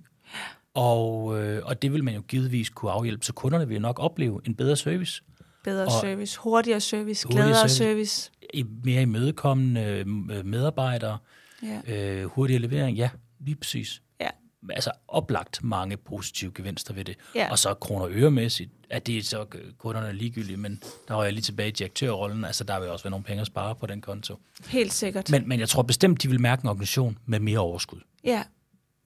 Og, 0.75 1.39
øh, 1.43 1.63
og 1.65 1.83
det 1.83 1.93
vil 1.93 2.05
man 2.05 2.15
jo 2.15 2.21
givetvis 2.21 2.71
kunne 2.71 2.91
afhjælpe, 2.93 3.25
så 3.25 3.33
kunderne 3.33 3.69
vil 3.69 3.81
nok 3.81 3.99
opleve 3.99 4.41
en 4.47 4.55
bedre 4.55 4.77
service, 4.77 5.23
Bedre 5.65 5.85
Og- 5.85 5.93
service, 6.01 6.39
hurtigere 6.39 6.81
service, 6.81 7.25
Hurtigere 7.27 7.47
gladere 7.47 7.69
service. 7.69 7.77
service. 7.77 8.31
i 8.55 8.65
mere 8.85 9.03
imødekommende 9.03 9.81
øh, 9.81 10.45
medarbejdere, 10.47 11.19
Ja. 11.63 11.95
øh, 11.97 12.25
hurtigere 12.25 12.61
levering, 12.63 12.97
ja, 12.97 13.11
lige 13.41 13.55
præcis. 13.57 14.03
Ja. 14.21 14.29
Altså 14.71 14.91
oplagt 15.09 15.65
mange 15.65 15.97
positive 15.97 16.53
gevinster 16.55 16.95
ved 16.95 17.05
det. 17.05 17.17
Ja. 17.35 17.51
Og 17.51 17.59
så 17.59 17.75
kroner 17.75 18.07
øremæssigt, 18.11 18.71
at 18.91 19.07
det 19.07 19.19
er 19.19 19.23
så 19.23 19.47
øh, 19.55 19.73
kunderne 19.79 20.13
ligegyldige, 20.13 20.57
men 20.57 20.83
der 21.09 21.15
var 21.15 21.25
jeg 21.25 21.33
lige 21.33 21.43
tilbage 21.43 21.69
i 21.69 21.73
direktørrollen, 21.73 22.45
altså 22.45 22.65
der 22.65 22.81
vil 22.81 22.89
også 22.89 23.03
være 23.05 23.11
nogle 23.11 23.25
penge 23.25 23.41
at 23.41 23.47
spare 23.47 23.75
på 23.75 23.87
den 23.87 24.01
konto. 24.01 24.37
Helt 24.69 24.93
sikkert. 24.93 25.31
Men, 25.31 25.49
men 25.49 25.61
jeg 25.61 25.69
tror 25.69 25.83
bestemt, 25.83 26.23
de 26.23 26.29
vil 26.29 26.41
mærke 26.41 26.63
en 26.65 26.69
organisation 26.69 27.19
med 27.27 27.41
mere 27.41 27.59
overskud. 27.59 28.01
Ja, 28.25 28.43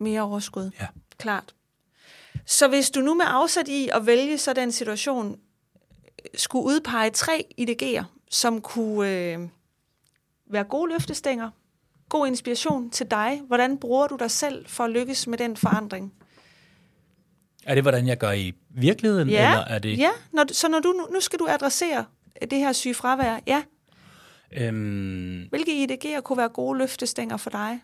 mere 0.00 0.22
overskud. 0.22 0.70
Ja. 0.80 0.86
Klart. 1.18 1.54
Så 2.46 2.68
hvis 2.68 2.90
du 2.90 3.00
nu 3.00 3.14
med 3.14 3.24
afsæt 3.28 3.68
i 3.68 3.88
at 3.92 4.06
vælge 4.06 4.38
så 4.38 4.52
den 4.52 4.72
situation, 4.72 5.38
skulle 6.36 6.64
udpege 6.64 7.10
tre 7.10 7.46
IDG'er, 7.60 8.04
som 8.30 8.60
kunne 8.60 9.10
øh, 9.32 9.38
være 10.50 10.64
gode 10.64 10.92
løftestænger, 10.92 11.50
god 12.08 12.26
inspiration 12.26 12.90
til 12.90 13.06
dig, 13.10 13.42
hvordan 13.46 13.78
bruger 13.78 14.06
du 14.06 14.16
dig 14.16 14.30
selv 14.30 14.66
for 14.68 14.84
at 14.84 14.90
lykkes 14.90 15.26
med 15.26 15.38
den 15.38 15.56
forandring? 15.56 16.12
Er 17.64 17.74
det, 17.74 17.84
hvordan 17.84 18.06
jeg 18.08 18.18
gør 18.18 18.32
i 18.32 18.52
virkeligheden, 18.70 19.28
Ja, 19.28 19.50
eller 19.50 19.64
er 19.64 19.78
det... 19.78 19.98
ja 19.98 20.10
når, 20.32 20.44
så 20.52 20.68
når 20.68 20.80
du, 20.80 21.06
nu- 21.12 21.20
skal 21.20 21.38
du 21.38 21.46
adressere 21.50 22.04
det 22.50 22.58
her 22.58 22.72
syge 22.72 22.94
fravær. 22.94 23.38
Ja, 23.46 23.62
Øhm, 24.56 25.46
hvilke 25.50 25.84
IDG'er 25.84 26.20
kunne 26.20 26.36
være 26.36 26.48
gode 26.48 26.78
løftestænger 26.78 27.36
for 27.36 27.50
dig? 27.50 27.80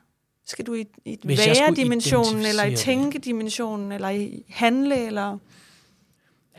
Skal 0.46 0.66
du 0.66 0.74
i, 0.74 0.86
i 1.04 1.18
være-dimensionen, 1.24 2.46
eller 2.46 2.64
i 2.64 2.76
tænkedimensionen, 2.76 3.92
eller 3.92 4.08
i 4.08 4.44
handle, 4.48 5.06
eller... 5.06 5.38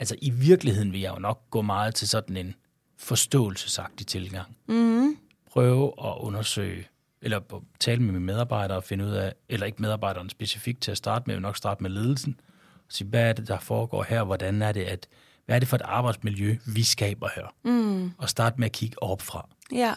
altså 0.01 0.15
i 0.21 0.29
virkeligheden 0.29 0.91
vil 0.91 1.01
jeg 1.01 1.13
jo 1.15 1.19
nok 1.19 1.41
gå 1.49 1.61
meget 1.61 1.95
til 1.95 2.07
sådan 2.07 2.37
en 2.37 2.55
forståelsesagtig 2.97 4.07
tilgang. 4.07 4.57
Mm, 4.67 5.17
Prøve 5.51 5.85
at 6.03 6.13
undersøge, 6.19 6.87
eller 7.21 7.39
tale 7.79 8.01
med 8.01 8.13
mine 8.13 8.25
medarbejdere 8.25 8.77
og 8.77 8.83
finde 8.83 9.05
ud 9.05 9.11
af, 9.11 9.33
eller 9.49 9.65
ikke 9.65 9.81
medarbejderne 9.81 10.29
specifikt 10.29 10.81
til 10.81 10.91
at 10.91 10.97
starte 10.97 11.23
med, 11.27 11.35
vil 11.35 11.41
nok 11.41 11.57
starte 11.57 11.83
med 11.83 11.89
ledelsen. 11.91 12.39
Og 12.77 12.85
sige, 12.89 13.07
hvad 13.07 13.29
er 13.29 13.33
det, 13.33 13.47
der 13.47 13.59
foregår 13.59 14.03
her? 14.09 14.23
Hvordan 14.23 14.61
er 14.61 14.71
det, 14.71 14.81
at, 14.83 15.07
hvad 15.45 15.55
er 15.55 15.59
det 15.59 15.67
for 15.67 15.75
et 15.75 15.81
arbejdsmiljø, 15.85 16.57
vi 16.67 16.83
skaber 16.83 17.29
her? 17.35 17.53
Mm. 17.63 18.11
Og 18.17 18.29
starte 18.29 18.55
med 18.59 18.65
at 18.65 18.71
kigge 18.71 19.03
opfra. 19.03 19.49
Ja. 19.71 19.93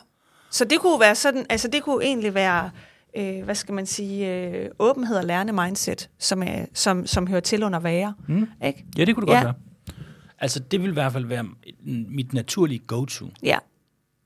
Så 0.51 0.65
det 0.65 0.81
kunne 0.81 1.01
være 1.01 1.15
sådan, 1.15 1.47
altså 1.51 1.69
det 1.69 1.83
kunne 1.83 2.05
egentlig 2.05 2.35
være, 2.35 2.71
øh, 3.17 3.45
hvad 3.45 3.55
skal 3.55 3.75
man 3.75 3.87
sige, 3.87 4.35
øh, 4.49 4.71
åbenhed 4.79 5.17
og 5.17 5.25
lærende 5.25 5.53
mindset, 5.53 6.11
som, 6.19 6.43
er, 6.43 6.65
som, 6.75 7.07
som 7.07 7.27
hører 7.27 7.41
til 7.41 7.63
under 7.63 7.79
være. 7.81 8.15
Mm. 8.29 8.49
Ikke? 8.65 8.85
Ja, 8.99 9.05
det 9.05 9.15
kunne 9.15 9.27
det 9.27 9.29
godt 9.29 9.39
Ja. 9.39 9.45
være. 9.45 9.55
Altså, 10.45 10.61
det 10.61 10.83
vil 10.83 10.91
i 10.91 10.93
hvert 10.93 11.13
fald 11.13 11.25
være 11.27 11.47
mit 12.09 12.33
naturlige 12.33 12.79
go-to. 12.79 13.31
Ja, 13.43 13.59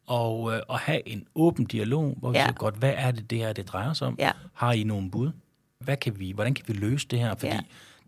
og 0.06 0.52
øh, 0.54 0.60
at 0.70 0.78
have 0.78 1.08
en 1.08 1.26
åben 1.34 1.64
dialog, 1.64 2.14
hvor 2.18 2.30
vi 2.30 2.38
Ja. 2.38 2.44
siger 2.44 2.52
godt, 2.54 2.74
hvad 2.76 2.92
er 2.96 3.10
det, 3.10 3.30
det 3.30 3.38
her 3.38 3.52
det 3.52 3.68
drejer 3.68 3.92
sig 3.92 4.06
om? 4.06 4.16
Ja. 4.18 4.30
Har 4.54 4.72
I 4.72 4.82
nogle 4.84 5.10
bud? 5.10 5.30
Hvad 5.84 5.96
kan 5.96 6.18
vi, 6.18 6.30
hvordan 6.32 6.54
kan 6.54 6.64
vi 6.68 6.72
løse 6.72 7.08
det 7.08 7.18
her? 7.18 7.34
Fordi 7.34 7.52
Ja. 7.52 7.60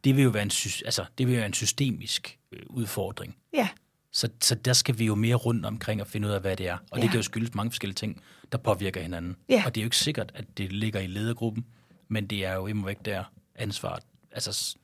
det 0.04 0.16
vil 0.16 0.24
jo 0.24 0.30
være 0.30 0.42
en, 0.42 0.50
altså, 0.84 1.04
det 1.18 1.26
vil 1.26 1.32
jo 1.34 1.38
være 1.38 1.46
en 1.46 1.52
systemisk 1.52 2.38
øh, 2.52 2.62
udfordring. 2.68 3.36
ja, 3.54 3.68
Så, 4.12 4.28
så 4.42 4.54
der 4.54 4.72
skal 4.72 4.98
vi 4.98 5.04
jo 5.06 5.14
mere 5.14 5.34
rundt 5.34 5.66
omkring 5.66 6.00
og 6.00 6.06
finde 6.06 6.28
ud 6.28 6.32
af, 6.32 6.40
hvad 6.40 6.56
det 6.56 6.68
er. 6.68 6.78
Og 6.90 6.98
ja. 6.98 7.02
Det 7.02 7.10
kan 7.10 7.18
jo 7.18 7.22
skyldes 7.22 7.54
mange 7.54 7.70
forskellige 7.70 7.94
ting, 7.96 8.22
der 8.52 8.58
påvirker 8.58 9.02
hinanden. 9.02 9.36
Ja. 9.48 9.62
Og 9.66 9.74
det 9.74 9.80
er 9.80 9.84
jo 9.84 9.86
ikke 9.86 9.96
sikkert, 9.96 10.32
at 10.34 10.44
det 10.58 10.72
ligger 10.72 11.00
i 11.00 11.06
ledergruppen, 11.06 11.64
men 12.08 12.26
det 12.26 12.44
er 12.44 12.54
jo 12.54 12.66
imod 12.66 12.86
væk 12.86 13.04
der 13.04 13.24
ansvaret. 13.54 14.02
Altså, 14.32 14.76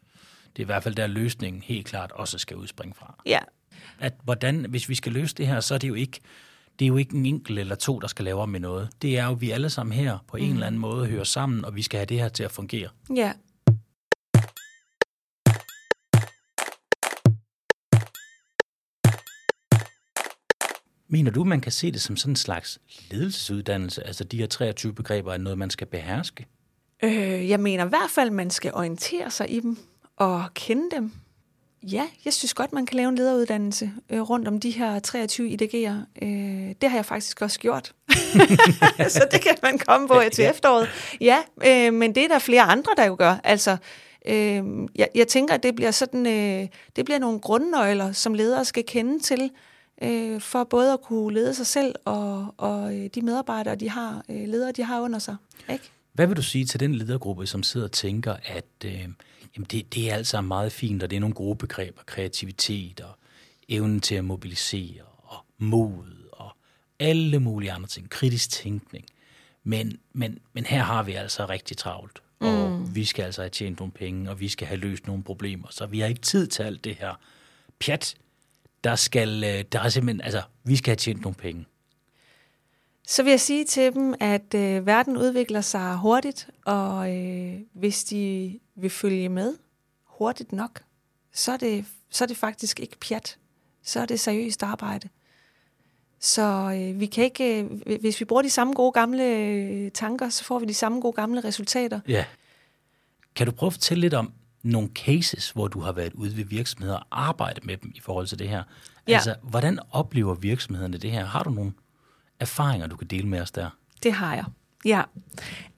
det 0.57 0.63
er 0.63 0.65
i 0.65 0.67
hvert 0.67 0.83
fald 0.83 0.95
der 0.95 1.07
løsningen 1.07 1.63
helt 1.63 1.87
klart 1.87 2.13
også 2.13 2.39
skal 2.39 2.57
udspringe 2.57 2.95
fra 2.95 3.23
ja, 3.27 3.39
at 3.99 4.15
hvordan, 4.25 4.67
hvis 4.69 4.89
vi 4.89 4.95
skal 4.95 5.13
løse 5.13 5.35
det 5.35 5.47
her, 5.47 5.61
så 5.61 5.75
er 5.75 5.79
det 5.79 5.89
jo 5.89 5.95
ikke, 5.95 6.21
det 6.79 6.85
er 6.85 6.87
jo 6.87 6.97
ikke 6.97 7.17
en 7.17 7.27
enkelt 7.27 7.59
eller 7.59 7.75
to, 7.75 7.99
der 7.99 8.07
skal 8.07 8.25
lave 8.25 8.41
om 8.41 8.49
med 8.49 8.61
noget. 8.61 8.89
Det 9.03 9.19
er 9.19 9.25
jo, 9.25 9.33
at 9.33 9.41
vi 9.41 9.51
alle 9.51 9.71
sammen 9.71 9.93
her 9.93 10.19
på 10.29 10.37
en 10.37 10.53
eller 10.53 10.67
anden 10.67 10.81
måde 10.81 11.07
hører 11.07 11.25
sammen, 11.25 11.65
og 11.65 11.77
vi 11.77 11.83
skal 11.83 11.99
have 11.99 12.07
det 12.07 12.21
her 12.21 12.29
til 12.29 12.45
at 12.45 12.51
fungere. 12.51 12.89
ja. 13.17 13.33
Mener 21.09 21.31
du, 21.31 21.45
man 21.45 21.61
kan 21.61 21.73
se 21.73 21.93
det 21.93 22.01
som 22.01 22.17
sådan 22.17 22.33
en 22.33 22.37
slags 22.37 22.79
ledelsesuddannelse? 23.11 24.07
Altså 24.07 24.25
de 24.25 24.37
her 24.37 24.47
23 24.47 24.95
begreber 24.95 25.33
er 25.33 25.39
noget, 25.39 25.59
man 25.59 25.71
skal 25.71 25.87
beherske? 25.87 26.47
Øh, 27.03 27.49
jeg 27.49 27.61
mener 27.61 27.85
i 27.85 27.89
hvert 27.89 28.11
fald, 28.11 28.31
man 28.31 28.51
skal 28.51 28.75
orientere 28.75 29.31
sig 29.31 29.51
i 29.51 29.61
dem 29.61 29.79
og 30.17 30.45
kende 30.55 30.97
dem. 30.97 31.13
Ja, 31.83 32.07
jeg 32.25 32.33
synes 32.33 32.55
godt, 32.55 32.73
man 32.73 32.87
kan 32.87 32.97
lave 32.97 33.09
en 33.09 33.17
lederuddannelse 33.17 33.91
øh, 34.11 34.21
rundt 34.21 34.49
om 34.49 34.61
de 34.61 34.71
her 34.71 34.99
23 34.99 35.49
IDG'er. 35.49 36.25
Øh, 36.25 36.75
det 36.81 36.91
har 36.91 36.97
jeg 36.97 37.05
faktisk 37.05 37.43
også 37.43 37.61
gjort. 37.61 37.93
så 39.17 39.27
det 39.33 39.41
kan 39.41 39.57
man 39.63 39.79
komme 39.79 40.09
på 40.09 40.23
til 40.33 40.45
efteråret. 40.45 40.89
Ja, 41.21 41.39
øh, 41.67 41.95
men 41.95 42.15
det 42.15 42.25
er 42.25 42.29
der 42.29 42.39
flere 42.39 42.63
andre, 42.63 42.93
der 42.97 43.05
jo 43.07 43.17
gør. 43.19 43.37
Altså, 43.45 43.77
øh, 44.27 44.63
jeg, 44.95 45.09
jeg 45.15 45.29
tænker, 45.29 45.55
at 45.55 45.63
det 45.63 45.75
bliver 45.75 45.91
sådan, 45.91 46.27
øh, 46.27 46.69
det 46.97 47.05
bliver 47.05 47.19
nogle 47.19 47.41
grundnøgler, 47.41 48.13
som 48.13 48.35
ledere 48.35 48.65
skal 48.65 48.85
kende 48.87 49.21
til, 49.21 49.51
øh, 50.03 50.41
for 50.41 50.65
både 50.65 50.93
at 50.93 51.03
kunne 51.03 51.35
lede 51.35 51.55
sig 51.55 51.67
selv 51.67 51.95
og, 52.05 52.55
og 52.57 52.95
øh, 52.95 53.11
de 53.15 53.23
medarbejdere, 53.23 53.75
de 53.75 53.91
har, 53.91 54.23
øh, 54.29 54.49
ledere, 54.49 54.73
de 54.73 54.83
har 54.83 55.01
under 55.01 55.19
sig. 55.19 55.37
Ikke? 55.73 55.91
Hvad 56.13 56.27
vil 56.27 56.37
du 56.37 56.43
sige 56.43 56.65
til 56.65 56.81
den 56.81 56.95
ledergruppe, 56.95 57.47
som 57.47 57.63
sidder 57.63 57.87
og 57.87 57.93
tænker, 57.93 58.37
at 58.45 58.65
øh, 58.85 59.09
jamen 59.57 59.67
det, 59.71 59.95
det 59.95 60.11
er 60.11 60.15
alt 60.15 60.27
sammen 60.27 60.49
meget 60.49 60.73
fint, 60.73 61.03
og 61.03 61.11
det 61.11 61.17
er 61.17 61.21
nogle 61.21 61.35
gode 61.35 61.57
begreber, 61.57 62.03
kreativitet 62.07 63.01
og 63.01 63.19
evnen 63.69 64.01
til 64.01 64.15
at 64.15 64.25
mobilisere 64.25 65.03
og 65.19 65.45
mod 65.59 66.29
og 66.33 66.57
alle 66.99 67.41
mulige 67.41 67.73
andre 67.73 67.89
ting, 67.89 68.11
kritisk 68.11 68.51
tænkning. 68.51 69.05
Men, 69.65 69.99
men, 70.13 70.39
men 70.53 70.67
her 70.67 70.83
har 70.83 71.03
vi 71.03 71.13
altså 71.13 71.47
rigtig 71.47 71.77
travlt, 71.77 72.23
og 72.41 72.71
mm. 72.71 72.95
vi 72.95 73.05
skal 73.05 73.23
altså 73.23 73.43
have 73.43 73.51
tjent 73.51 73.79
nogle 73.79 73.93
penge, 73.93 74.31
og 74.31 74.41
vi 74.41 74.49
skal 74.49 74.67
have 74.69 74.81
løst 74.81 75.07
nogle 75.07 75.23
problemer, 75.23 75.69
så 75.71 75.87
vi 75.87 76.01
har 76.01 76.07
ikke 76.07 76.21
tid 76.21 76.47
til 76.47 76.63
alt 76.63 76.85
det 76.85 76.95
her 76.95 77.21
pjat. 77.81 78.15
Der 78.85 78.97
skal, 78.97 79.45
øh, 79.45 79.65
der 79.73 79.81
er 79.81 79.89
simpelthen, 79.89 80.21
altså, 80.21 80.43
vi 80.65 80.77
skal 80.77 80.91
have 80.91 80.97
tjent 80.97 81.21
nogle 81.21 81.35
penge. 81.35 81.65
Så 83.07 83.23
vil 83.23 83.31
jeg 83.31 83.41
sige 83.41 83.65
til 83.65 83.95
dem, 83.95 84.15
at 84.21 84.55
øh, 84.55 84.87
verden 84.87 85.17
udvikler 85.17 85.61
sig 85.61 85.97
hurtigt, 85.97 86.51
og 86.65 87.17
øh, 87.17 87.61
hvis 87.73 88.05
de 88.05 88.59
vil 88.77 88.91
følge 88.91 89.29
med 89.29 89.55
hurtigt 90.05 90.53
nok, 90.53 90.83
så 91.33 91.53
er, 91.53 91.57
det, 91.57 91.85
så 92.11 92.25
er 92.25 92.29
det 92.29 92.37
faktisk 92.37 92.81
ikke 92.81 92.97
pjat. 92.99 93.39
Så 93.83 94.01
er 94.01 94.07
det 94.07 94.21
seriøst 94.21 94.63
arbejde. 94.63 95.09
Så 96.21 96.43
øh, 96.43 97.01
vi 97.01 97.07
kan 97.07 97.25
ikke, 97.25 97.69
øh, 97.87 98.01
hvis 98.01 98.21
vi 98.21 98.25
bruger 98.25 98.43
de 98.43 98.51
samme 98.51 98.73
gode 98.73 98.93
gamle 98.93 99.25
øh, 99.25 99.91
tanker, 99.91 100.29
så 100.29 100.45
får 100.45 100.59
vi 100.59 100.67
de 100.67 100.75
samme 100.75 101.01
gode 101.01 101.13
gamle 101.13 101.41
resultater. 101.45 102.01
Ja. 102.09 102.25
Kan 103.35 103.47
du 103.47 103.53
prøve 103.53 103.69
at 103.69 103.73
fortælle 103.73 104.01
lidt 104.01 104.15
om 104.15 104.33
nogle 104.63 104.89
cases, 104.95 105.51
hvor 105.51 105.69
du 105.69 105.81
har 105.81 105.93
været 105.93 106.13
ude 106.13 106.37
ved 106.37 106.45
virksomheder 106.45 106.97
og 106.97 107.07
arbejdet 107.11 107.65
med 107.67 107.77
dem 107.77 107.93
i 107.95 108.01
forhold 108.01 108.27
til 108.27 108.39
det 108.39 108.49
her? 108.49 108.63
Ja. 109.09 109.15
Altså, 109.15 109.35
hvordan 109.43 109.79
oplever 109.91 110.35
virksomhederne 110.35 110.99
det 110.99 111.11
her? 111.11 111.25
Har 111.25 111.43
du 111.43 111.51
nogle 111.51 111.73
erfaringer, 112.41 112.87
du 112.87 112.97
kan 112.97 113.09
dele 113.09 113.29
med 113.29 113.41
os 113.41 113.51
der? 113.51 113.71
Det 114.03 114.13
har 114.13 114.35
jeg. 114.35 114.45
Ja. 114.85 115.03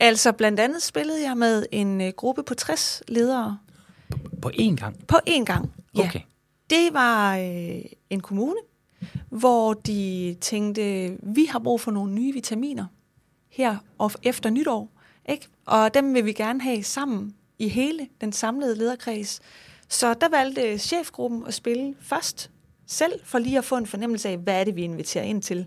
Altså 0.01 0.33
blandt 0.33 0.61
andet 0.61 0.83
spillede 0.83 1.23
jeg 1.29 1.37
med 1.37 1.67
en 1.73 2.01
øh, 2.01 2.13
gruppe 2.17 2.43
på 2.43 2.55
60 2.55 3.03
ledere 3.09 3.59
På 4.43 4.51
én 4.55 4.75
gang? 4.75 5.07
på 5.07 5.17
én 5.29 5.45
gang. 5.45 5.73
Ja. 5.97 6.05
Okay. 6.05 6.21
Det 6.71 6.89
var 6.93 7.37
øh, 7.37 7.81
en 8.11 8.21
kommune, 8.21 8.61
hvor 9.29 9.75
de 9.75 10.37
tænkte, 10.41 11.17
vi 11.23 11.45
har 11.45 11.59
brug 11.59 11.81
for 11.81 11.91
nogle 11.91 12.13
nye 12.13 12.33
vitaminer 12.33 12.87
her 13.51 13.77
og 13.99 14.11
efter 14.23 14.51
nytår. 14.51 14.91
Ikke? 15.29 15.49
Og 15.67 15.95
dem 15.95 16.15
vil 16.15 16.25
vi 16.25 16.33
gerne 16.33 16.61
have 16.61 16.83
sammen 16.83 17.35
i 17.59 17.69
hele 17.69 18.09
den 18.21 18.33
samlede 18.33 18.79
lederkreds. 18.79 19.41
Så 19.89 20.15
der 20.15 20.29
valgte 20.29 20.79
chefgruppen 20.79 21.47
at 21.47 21.55
spille 21.55 21.95
først 22.01 22.51
selv, 22.87 23.13
for 23.25 23.39
lige 23.39 23.59
at 23.59 23.65
få 23.65 23.77
en 23.77 23.87
fornemmelse 23.87 24.29
af, 24.29 24.39
hvad 24.39 24.61
er 24.61 24.65
det, 24.65 24.77
vi 24.77 24.83
inviterer 24.83 25.25
ind 25.25 25.43
til, 25.43 25.67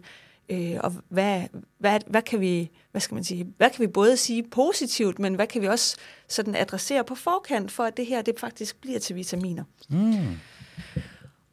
øh, 0.51 0.77
og 0.79 0.93
hvad, 1.10 1.41
hvad, 1.79 2.00
hvad, 2.08 2.22
kan 2.22 2.41
vi, 2.41 2.70
hvad 2.91 3.01
skal 3.01 3.15
man 3.15 3.24
sige, 3.24 3.48
hvad 3.58 3.70
kan 3.70 3.81
vi 3.81 3.88
både 3.88 4.17
sige 4.17 4.43
positivt, 4.43 5.20
men 5.20 5.36
hvad 5.36 5.48
kan 5.48 5.62
vi 5.62 5.67
også 5.67 5.96
sådan 6.27 6.55
adressere 6.55 7.03
på 7.03 7.15
forkant, 7.15 7.72
for 7.72 7.84
at 7.84 7.98
det 7.98 8.05
her 8.05 8.22
det 8.22 8.39
faktisk 8.39 8.81
bliver 8.81 9.00
til 9.00 9.15
vitaminer. 9.15 9.63
Mm. 9.89 10.38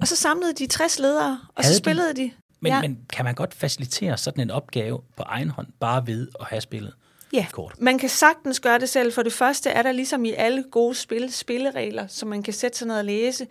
Og 0.00 0.08
så 0.08 0.16
samlede 0.16 0.52
de 0.52 0.66
60 0.66 0.98
ledere, 0.98 1.40
og 1.54 1.64
Havde 1.64 1.74
så 1.74 1.78
spillede 1.78 2.14
de. 2.14 2.22
de 2.22 2.32
men, 2.60 2.72
ja. 2.72 2.80
men 2.80 2.98
kan 3.12 3.24
man 3.24 3.34
godt 3.34 3.54
facilitere 3.54 4.16
sådan 4.16 4.40
en 4.40 4.50
opgave 4.50 5.00
på 5.16 5.22
egen 5.22 5.50
hånd, 5.50 5.66
bare 5.80 6.06
ved 6.06 6.28
at 6.40 6.46
have 6.46 6.60
spillet? 6.60 6.94
Ja, 7.32 7.46
kort. 7.52 7.74
man 7.80 7.98
kan 7.98 8.08
sagtens 8.08 8.60
gøre 8.60 8.78
det 8.78 8.88
selv. 8.88 9.12
For 9.12 9.22
det 9.22 9.32
første 9.32 9.70
er 9.70 9.82
der 9.82 9.92
ligesom 9.92 10.24
i 10.24 10.32
alle 10.32 10.64
gode 10.70 10.94
spil, 10.94 11.32
spilleregler, 11.32 12.06
som 12.06 12.28
man 12.28 12.42
kan 12.42 12.52
sætte 12.52 12.78
sig 12.78 12.86
ned 12.86 12.98
og 12.98 13.04
læse. 13.04 13.46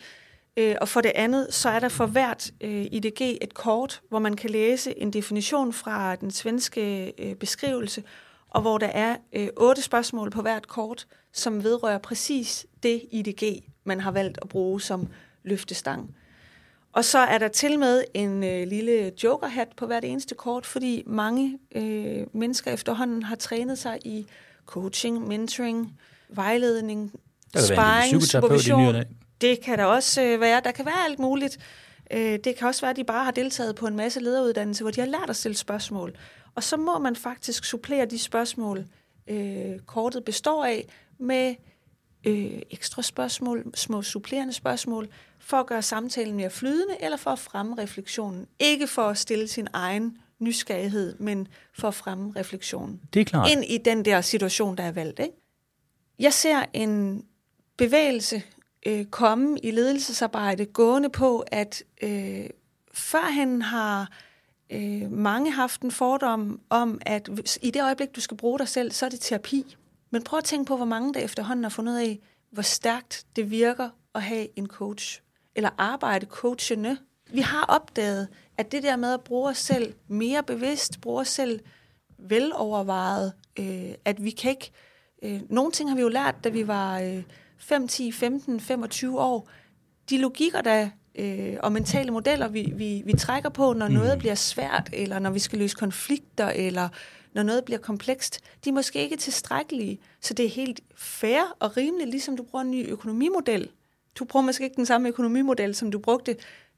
Øh, 0.58 0.76
og 0.82 0.88
for 0.88 1.02
det 1.02 1.12
andet, 1.16 1.54
så 1.54 1.70
er 1.70 1.80
der 1.80 1.90
for 1.90 2.06
hvert 2.06 2.52
øh, 2.62 2.86
IDG 2.92 3.22
et 3.22 3.54
kort, 3.54 4.02
hvor 4.10 4.20
man 4.20 4.36
kan 4.36 4.50
læse 4.50 5.00
en 5.02 5.14
definition 5.14 5.74
fra 5.74 6.16
den 6.16 6.32
svenske 6.32 7.14
øh, 7.18 7.36
beskrivelse, 7.36 8.04
og 8.50 8.62
hvor 8.62 8.78
der 8.78 8.88
er 8.88 9.16
otte 9.58 9.82
spørgsmål 9.82 10.30
på 10.30 10.42
hvert 10.42 10.68
kort, 10.68 11.08
som 11.34 11.64
vedrører 11.64 11.98
præcis 11.98 12.66
det 12.84 13.02
IDG, 13.12 13.64
man 13.84 14.00
har 14.00 14.12
valgt 14.12 14.40
at 14.42 14.50
bruge 14.50 14.82
som 14.82 15.08
løftestang. 15.44 16.16
Og 16.94 17.06
så 17.06 17.20
er 17.20 17.38
der 17.38 17.48
til 17.48 17.80
med 17.80 18.04
en 18.14 18.44
øh, 18.44 18.68
lille 18.68 19.12
jokerhat 19.24 19.68
på 19.78 19.86
hvert 19.86 20.04
eneste 20.04 20.36
kort, 20.36 20.66
fordi 20.66 21.04
mange 21.06 21.60
øh, 21.76 22.28
mennesker 22.34 22.72
efterhånden 22.72 23.24
har 23.24 23.36
trænet 23.36 23.78
sig 23.78 24.00
i 24.06 24.26
coaching, 24.66 25.28
mentoring, 25.28 26.00
vejledning, 26.30 27.12
sparring, 27.56 28.24
supervision. 28.24 28.96
Det 29.42 29.62
kan 29.62 29.78
der 29.78 29.86
også 29.86 30.22
øh, 30.22 30.42
være. 30.42 30.62
Der 30.64 30.72
kan 30.72 30.86
være 30.86 31.06
alt 31.06 31.20
muligt. 31.20 31.58
Øh, 32.12 32.40
det 32.44 32.56
kan 32.56 32.68
også 32.68 32.82
være, 32.82 32.90
at 32.90 32.96
de 32.96 33.04
bare 33.04 33.24
har 33.24 33.32
deltaget 33.32 33.76
på 33.76 33.88
en 33.88 33.96
masse 33.96 34.20
lederuddannelse, 34.20 34.84
hvor 34.84 34.92
de 34.92 35.00
har 35.00 35.08
lært 35.08 35.30
at 35.30 35.36
stille 35.36 35.58
spørgsmål. 35.58 36.18
Og 36.56 36.64
så 36.64 36.78
må 36.78 37.00
man 37.00 37.16
faktisk 37.16 37.66
supplere 37.66 38.06
de 38.06 38.20
spørgsmål, 38.20 38.86
øh, 39.28 39.80
kortet 39.86 40.24
består 40.24 40.66
af, 40.66 40.88
med 41.20 41.56
øh, 42.28 42.62
ekstra 42.72 43.02
spørgsmål, 43.02 43.72
små 43.76 44.02
supplerende 44.02 44.54
spørgsmål, 44.54 45.08
for 45.40 45.58
at 45.58 45.68
gøre 45.68 45.82
samtalen 45.82 46.36
mere 46.36 46.50
flydende, 46.50 46.96
eller 47.00 47.18
for 47.18 47.32
at 47.32 47.40
fremme 47.40 47.82
refleksionen. 47.82 48.48
Ikke 48.60 48.88
for 48.88 49.02
at 49.02 49.18
stille 49.18 49.48
sin 49.48 49.68
egen 49.74 50.18
nysgerrighed, 50.40 51.16
men 51.20 51.48
for 51.74 51.88
at 51.88 51.94
fremme 51.94 52.34
refleksionen. 52.36 53.02
Det 53.14 53.20
er 53.20 53.26
klart. 53.26 53.52
Ind 53.52 53.66
i 53.66 53.78
den 53.78 54.06
der 54.06 54.22
situation, 54.22 54.78
der 54.78 54.84
er 54.84 54.92
valgt. 54.92 55.20
Ikke? 55.20 55.34
Jeg 56.20 56.34
ser 56.34 56.66
en 56.74 57.24
bevægelse 57.78 58.44
øh, 58.88 59.06
komme 59.06 59.60
i 59.60 59.72
ledelsesarbejde, 59.72 60.66
gående 60.66 61.10
på, 61.10 61.44
at 61.48 61.84
øh, 62.04 62.50
førhen 62.94 63.62
har 63.62 64.12
øh, 64.70 65.12
mange 65.12 65.52
haft 65.52 65.82
en 65.82 65.92
fordom 65.92 66.60
om, 66.70 67.02
at 67.06 67.30
i 67.62 67.72
det 67.72 67.84
øjeblik, 67.84 68.16
du 68.16 68.22
skal 68.22 68.38
bruge 68.38 68.60
dig 68.60 68.68
selv, 68.68 68.92
så 68.92 69.06
er 69.06 69.10
det 69.10 69.20
terapi. 69.20 69.76
Men 70.10 70.24
prøv 70.24 70.38
at 70.38 70.44
tænke 70.44 70.68
på, 70.68 70.76
hvor 70.76 70.86
mange 70.86 71.14
der 71.14 71.20
efterhånden 71.20 71.64
har 71.64 71.70
fundet 71.70 71.94
ud 71.94 71.98
af, 71.98 72.20
hvor 72.52 72.62
stærkt 72.62 73.26
det 73.36 73.52
virker 73.52 73.90
at 74.16 74.22
have 74.22 74.48
en 74.56 74.68
coach 74.68 75.22
eller 75.56 75.70
arbejde 75.78 76.26
coachende. 76.26 76.98
Vi 77.32 77.42
har 77.42 77.66
opdaget, 77.66 78.28
at 78.58 78.72
det 78.72 78.84
der 78.84 78.96
med 78.96 79.14
at 79.14 79.22
bruge 79.22 79.50
os 79.50 79.58
selv 79.58 79.94
mere 80.08 80.44
bevidst, 80.44 81.02
bruge 81.02 81.22
os 81.22 81.28
selv 81.28 81.60
velovervejet, 82.18 83.34
øh, 83.60 83.94
at 84.06 84.24
vi 84.24 84.30
kan 84.30 84.52
ikke... 84.52 84.72
Øh, 85.24 85.42
nogle 85.50 85.72
ting 85.72 85.90
har 85.90 85.96
vi 85.96 86.02
jo 86.02 86.08
lært, 86.08 86.36
da 86.44 86.50
vi 86.50 86.68
var 86.68 87.00
øh, 87.00 87.24
5, 87.58 87.88
10, 87.88 88.12
15, 88.12 88.60
25 88.60 89.20
år. 89.20 89.50
De 90.10 90.18
logikker, 90.18 90.62
der 90.62 90.90
øh, 91.16 91.56
og 91.64 91.72
mentale 91.72 92.12
modeller, 92.12 92.48
vi, 92.48 92.74
vi, 92.76 93.02
vi 93.06 93.14
trækker 93.18 93.50
på, 93.50 93.74
når 93.74 93.88
mm. 93.88 93.94
noget 93.94 94.20
bliver 94.20 94.36
svært, 94.36 94.90
eller 94.94 95.20
når 95.20 95.30
vi 95.30 95.40
skal 95.40 95.60
løse 95.60 95.76
konflikter, 95.76 96.48
eller 96.48 96.90
når 97.34 97.44
noget 97.44 97.66
bliver 97.66 97.80
komplekst, 97.80 98.40
de 98.64 98.70
er 98.70 98.74
måske 98.74 99.00
ikke 99.00 99.18
tilstrækkelige. 99.18 100.00
Så 100.22 100.34
det 100.34 100.46
er 100.46 100.50
helt 100.50 100.82
fair 100.96 101.56
og 101.60 101.78
rimeligt, 101.78 102.10
ligesom 102.10 102.38
du 102.38 102.44
bruger 102.44 102.64
en 102.64 102.72
ny 102.72 102.90
økonomimodel, 102.90 103.70
du 104.20 104.26
bruger 104.26 104.46
måske 104.46 104.64
ikke 104.64 104.76
den 104.76 104.86
samme 104.86 105.08
økonomimodel, 105.08 105.76
som 105.76 105.92
du 105.92 106.00
brugte 106.00 106.36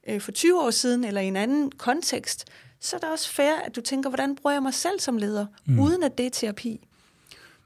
øh, 0.07 0.21
for 0.21 0.31
20 0.31 0.61
år 0.61 0.71
siden, 0.71 1.03
eller 1.03 1.21
i 1.21 1.27
en 1.27 1.35
anden 1.35 1.71
kontekst, 1.71 2.45
så 2.79 2.95
er 2.95 2.99
det 2.99 3.09
også 3.09 3.29
fair, 3.29 3.53
at 3.65 3.75
du 3.75 3.81
tænker, 3.81 4.09
hvordan 4.09 4.35
bruger 4.35 4.53
jeg 4.53 4.63
mig 4.63 4.73
selv 4.73 4.99
som 4.99 5.17
leder, 5.17 5.45
mm. 5.65 5.79
uden 5.79 6.03
at 6.03 6.17
det 6.17 6.25
er 6.25 6.29
terapi. 6.29 6.87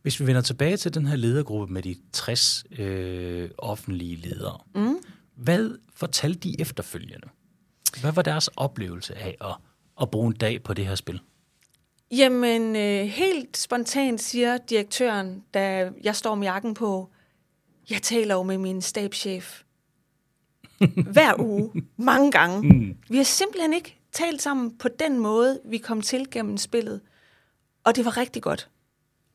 Hvis 0.04 0.20
vi 0.20 0.28
vender 0.28 0.42
tilbage 0.42 0.78
til 0.78 0.94
den 0.94 1.06
her 1.06 1.16
ledergruppe 1.16 1.74
med 1.74 1.82
de 1.82 1.96
60 2.14 2.64
øh, 2.80 3.50
offentlige 3.58 4.16
ledere, 4.16 4.60
mm. 4.76 4.96
hvad 5.36 5.78
fortalte 5.96 6.40
de 6.40 6.62
efterfølgende? 6.62 7.28
Hvad 8.02 8.12
var 8.12 8.22
deres 8.22 8.48
oplevelse 8.48 9.16
af 9.16 9.38
at, 9.42 9.56
at 10.02 10.12
bruge 10.12 10.28
en 10.28 10.34
dag 10.34 10.64
på 10.64 10.74
det 10.74 10.88
her 10.88 10.96
spil? 10.96 11.20
Jamen, 12.12 12.76
øh, 12.76 13.06
helt 13.06 13.58
spontant 13.58 14.22
siger 14.22 14.58
direktøren, 14.58 15.44
da 15.54 15.92
jeg 16.04 16.16
står 16.16 16.36
med 16.36 16.48
jakken 16.48 16.74
på, 16.74 17.10
jeg 17.90 18.02
taler 18.02 18.36
jo 18.36 18.44
med 18.44 18.58
min 18.58 18.82
stabschef 18.82 19.62
hver 21.14 21.34
uge, 21.40 21.72
mange 21.98 22.32
gange. 22.32 22.74
Mm. 22.74 22.98
Vi 23.10 23.18
har 23.18 23.24
simpelthen 23.24 23.74
ikke 23.74 24.00
talt 24.12 24.42
sammen 24.42 24.78
på 24.78 24.88
den 25.00 25.20
måde, 25.20 25.60
vi 25.66 25.78
kom 25.78 26.02
til 26.02 26.28
gennem 26.32 26.58
spillet. 26.58 27.02
Og 27.84 27.96
det 27.96 28.06
var 28.06 28.18
rigtig 28.18 28.42
godt. 28.42 28.70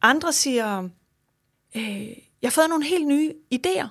Andre 0.03 0.33
siger, 0.33 0.89
øh, 1.77 2.09
jeg 2.43 2.47
har 2.47 2.51
fået 2.51 2.69
nogle 2.69 2.85
helt 2.85 3.07
nye 3.07 3.33
idéer. 3.55 3.87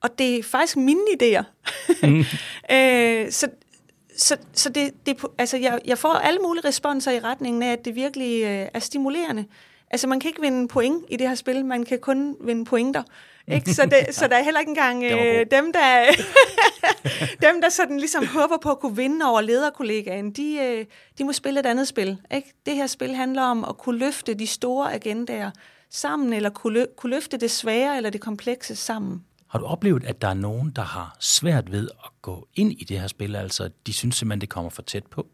Og 0.00 0.18
det 0.18 0.38
er 0.38 0.42
faktisk 0.42 0.76
mine 0.76 1.00
idéer. 1.20 1.42
Mm. 2.02 2.24
øh, 2.76 3.32
så 3.32 3.48
så, 4.16 4.36
så 4.52 4.68
det, 4.68 5.06
det, 5.06 5.24
altså 5.38 5.56
jeg, 5.56 5.80
jeg 5.84 5.98
får 5.98 6.12
alle 6.12 6.38
mulige 6.38 6.68
responser 6.68 7.12
i 7.12 7.20
retningen 7.20 7.62
af, 7.62 7.72
at 7.72 7.84
det 7.84 7.94
virkelig 7.94 8.42
øh, 8.42 8.68
er 8.74 8.78
stimulerende. 8.78 9.44
Altså 9.92 10.06
man 10.06 10.20
kan 10.20 10.28
ikke 10.28 10.40
vinde 10.40 10.68
point 10.68 11.04
i 11.08 11.16
det 11.16 11.28
her 11.28 11.34
spil, 11.34 11.64
man 11.64 11.84
kan 11.84 11.98
kun 11.98 12.36
vinde 12.40 12.64
pointer. 12.64 13.02
Ikke? 13.48 13.74
Så, 13.74 13.86
det, 13.86 14.14
så 14.14 14.28
der 14.28 14.36
er 14.36 14.42
heller 14.42 14.60
ikke 14.60 14.70
engang 14.70 15.04
øh, 15.04 15.46
dem, 15.50 15.72
der, 15.72 16.04
dem, 17.48 17.60
der 17.60 17.68
sådan 17.68 17.98
ligesom 17.98 18.26
håber 18.26 18.56
på 18.62 18.70
at 18.70 18.80
kunne 18.80 18.96
vinde 18.96 19.26
over 19.26 19.40
lederkollegaen, 19.40 20.30
de, 20.30 20.58
øh, 20.58 20.86
de 21.18 21.24
må 21.24 21.32
spille 21.32 21.60
et 21.60 21.66
andet 21.66 21.88
spil. 21.88 22.18
Ikke? 22.34 22.52
Det 22.66 22.74
her 22.74 22.86
spil 22.86 23.14
handler 23.14 23.42
om 23.42 23.64
at 23.64 23.78
kunne 23.78 23.98
løfte 23.98 24.34
de 24.34 24.46
store 24.46 24.94
agendaer 24.94 25.50
sammen, 25.90 26.32
eller 26.32 26.50
kunne, 26.50 26.82
lø- 26.82 26.94
kunne 26.96 27.10
løfte 27.10 27.36
det 27.36 27.50
svære 27.50 27.96
eller 27.96 28.10
det 28.10 28.20
komplekse 28.20 28.76
sammen. 28.76 29.24
Har 29.48 29.58
du 29.58 29.64
oplevet, 29.64 30.04
at 30.04 30.22
der 30.22 30.28
er 30.28 30.34
nogen, 30.34 30.70
der 30.76 30.82
har 30.82 31.16
svært 31.20 31.72
ved 31.72 31.88
at 32.04 32.10
gå 32.22 32.48
ind 32.54 32.72
i 32.72 32.84
det 32.84 33.00
her 33.00 33.06
spil? 33.06 33.36
Altså, 33.36 33.70
de 33.86 33.92
synes 33.92 34.16
simpelthen, 34.16 34.40
det 34.40 34.48
kommer 34.48 34.70
for 34.70 34.82
tæt 34.82 35.06
på? 35.06 35.26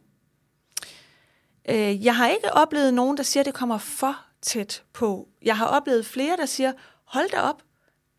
Øh, 1.68 2.04
jeg 2.04 2.16
har 2.16 2.28
ikke 2.28 2.52
oplevet 2.52 2.94
nogen, 2.94 3.16
der 3.16 3.22
siger, 3.22 3.42
at 3.42 3.46
det 3.46 3.54
kommer 3.54 3.78
for 3.78 4.16
tæt 4.42 4.82
på. 4.92 5.28
Jeg 5.42 5.56
har 5.56 5.66
oplevet 5.66 6.06
flere, 6.06 6.36
der 6.36 6.46
siger, 6.46 6.72
hold 7.04 7.30
da 7.30 7.40
op, 7.40 7.62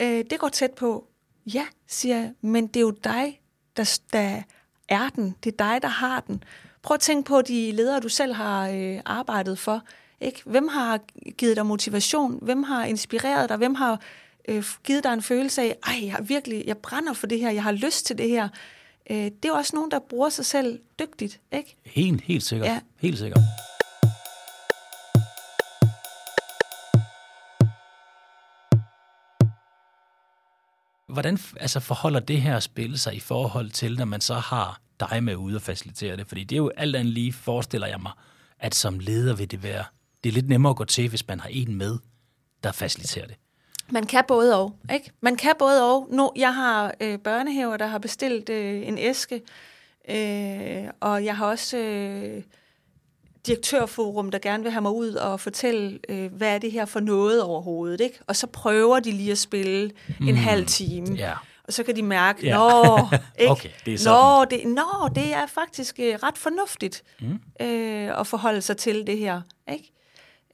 øh, 0.02 0.26
det 0.30 0.40
går 0.40 0.50
tæt 0.50 0.72
på. 0.72 1.08
Ja, 1.46 1.66
siger 1.88 2.18
jeg, 2.18 2.34
men 2.42 2.68
det 2.68 2.76
er 2.76 2.82
jo 2.82 2.92
dig, 3.04 3.42
der, 3.78 4.00
der 4.14 4.42
er 4.88 5.10
den. 5.10 5.36
Det 5.44 5.54
er 5.54 5.58
dig, 5.58 5.82
der 5.82 5.88
har 5.88 6.20
den. 6.20 6.44
Prøv 6.82 6.96
at 6.96 7.02
tænke 7.02 7.28
på 7.28 7.42
de 7.42 7.72
ledere, 7.72 8.00
du 8.00 8.10
selv 8.10 8.34
har 8.34 8.70
øh, 8.70 9.00
arbejdet 9.06 9.60
for. 9.60 9.84
Ikke? 10.22 10.42
Hvem 10.46 10.68
har 10.68 11.00
givet 11.38 11.56
dig 11.56 11.66
motivation? 11.66 12.40
Hvem 12.42 12.64
har 12.64 12.86
inspireret 12.86 13.50
dig? 13.50 13.58
Hvem 13.58 13.76
har 13.76 14.02
øh, 14.48 14.64
givet 14.84 15.04
dig 15.04 15.14
en 15.14 15.22
følelse 15.22 15.62
af, 15.62 15.78
ej, 15.88 16.06
jeg, 16.06 16.30
virkelig, 16.30 16.64
jeg 16.68 16.78
brænder 16.78 17.14
for 17.14 17.28
det 17.28 17.40
her, 17.40 17.52
jeg 17.52 17.64
har 17.64 17.72
lyst 17.72 18.06
til 18.06 18.18
det 18.18 18.30
her. 18.30 18.50
Øh, 19.10 19.18
det 19.18 19.46
er 19.46 19.50
jo 19.50 19.56
også 19.56 19.76
nogen, 19.76 19.92
der 19.92 20.00
bruger 20.00 20.30
sig 20.30 20.46
selv 20.46 20.80
dygtigt, 21.00 21.40
ikke? 21.52 21.76
Helt, 21.86 22.22
helt 22.22 22.44
sikkert. 22.44 22.68
Ja. 22.68 22.80
Helt 22.98 23.18
sikkert. 23.18 23.42
Hvordan 31.10 31.40
altså, 31.60 31.80
forholder 31.80 32.20
det 32.20 32.42
her 32.42 32.60
spil 32.60 33.00
sig 33.00 33.16
i 33.16 33.20
forhold 33.20 33.70
til, 33.70 33.98
når 33.98 34.06
man 34.06 34.22
så 34.22 34.34
har 34.34 34.82
dig 35.00 35.24
med 35.24 35.36
ude 35.36 35.56
og 35.56 35.62
facilitere 35.62 36.18
det? 36.18 36.28
Fordi 36.28 36.44
det 36.44 36.56
er 36.56 36.58
jo 36.58 36.72
alt 36.78 36.96
andet 36.96 37.14
lige, 37.14 37.34
forestiller 37.34 37.88
jeg 37.88 38.00
mig, 38.02 38.12
at 38.60 38.76
som 38.76 39.00
leder 39.00 39.36
vil 39.36 39.52
det 39.52 39.64
være, 39.64 39.84
det 40.24 40.30
er 40.30 40.34
lidt 40.34 40.50
nemmere 40.50 40.70
at 40.70 40.76
gå 40.76 40.86
til, 40.86 41.10
hvis 41.10 41.28
man 41.28 41.40
har 41.40 41.50
en 41.50 41.76
med, 41.76 41.98
der 42.64 42.72
faciliterer 42.72 43.28
det. 43.28 43.36
Man 43.92 44.06
kan 44.06 44.24
både 44.28 44.60
og, 44.62 44.76
ikke? 44.94 45.12
Man 45.22 45.36
kan 45.36 45.56
både 45.60 45.84
og. 45.94 46.08
Nu, 46.12 46.32
jeg 46.36 46.56
har 46.56 46.94
øh, 47.02 47.20
børnehaver, 47.20 47.78
der 47.78 47.88
har 47.88 47.98
bestilt 47.98 48.50
øh, 48.50 48.88
en 48.88 48.98
æske, 48.98 49.42
øh, 50.10 50.90
og 51.00 51.26
jeg 51.26 51.38
har 51.38 51.46
også 51.46 51.78
øh, 51.78 52.44
direktørforum, 53.48 54.32
der 54.32 54.40
gerne 54.40 54.64
vil 54.64 54.72
have 54.72 54.82
mig 54.82 54.92
ud 54.92 55.14
og 55.14 55.40
fortælle, 55.40 56.00
øh, 56.10 56.34
hvad 56.34 56.56
er 56.56 56.58
det 56.58 56.72
her 56.72 56.86
for 56.86 57.00
noget 57.00 57.44
overhovedet, 57.44 58.02
ikke? 58.02 58.20
Og 58.28 58.36
så 58.36 58.48
prøver 58.48 59.00
de 59.00 59.12
lige 59.12 59.32
at 59.32 59.38
spille 59.38 59.92
mm. 60.20 60.28
en 60.28 60.36
halv 60.36 60.66
time. 60.66 61.18
Yeah. 61.18 61.36
Og 61.64 61.74
så 61.74 61.84
kan 61.84 61.96
de 61.96 62.04
mærke, 62.04 62.46
yeah. 62.46 62.58
nå, 62.58 63.00
ikke? 63.40 63.52
okay, 63.52 63.70
det 63.86 63.94
er 63.94 63.98
sådan. 63.98 64.18
Nå, 64.18 64.46
det, 64.46 64.68
nå, 64.68 65.10
det 65.16 65.34
er 65.34 65.46
faktisk 65.46 66.00
øh, 66.00 66.16
ret 66.24 66.38
fornuftigt 66.38 67.04
mm. 67.22 67.40
øh, 67.62 68.20
at 68.20 68.28
forholde 68.28 68.62
sig 68.62 68.78
til 68.78 69.08
det 69.08 69.18
her, 69.18 69.42
ikke? 69.72 69.92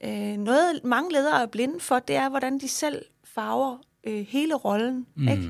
Øh, 0.04 0.36
noget, 0.36 0.84
mange 0.84 1.12
ledere 1.12 1.42
er 1.42 1.46
blinde 1.46 1.80
for, 1.80 1.98
det 1.98 2.16
er, 2.16 2.28
hvordan 2.28 2.58
de 2.58 2.68
selv 2.68 3.04
farver 3.24 3.78
øh, 4.06 4.26
hele 4.28 4.54
rollen. 4.54 5.06
Mm. 5.14 5.28
Ikke? 5.28 5.48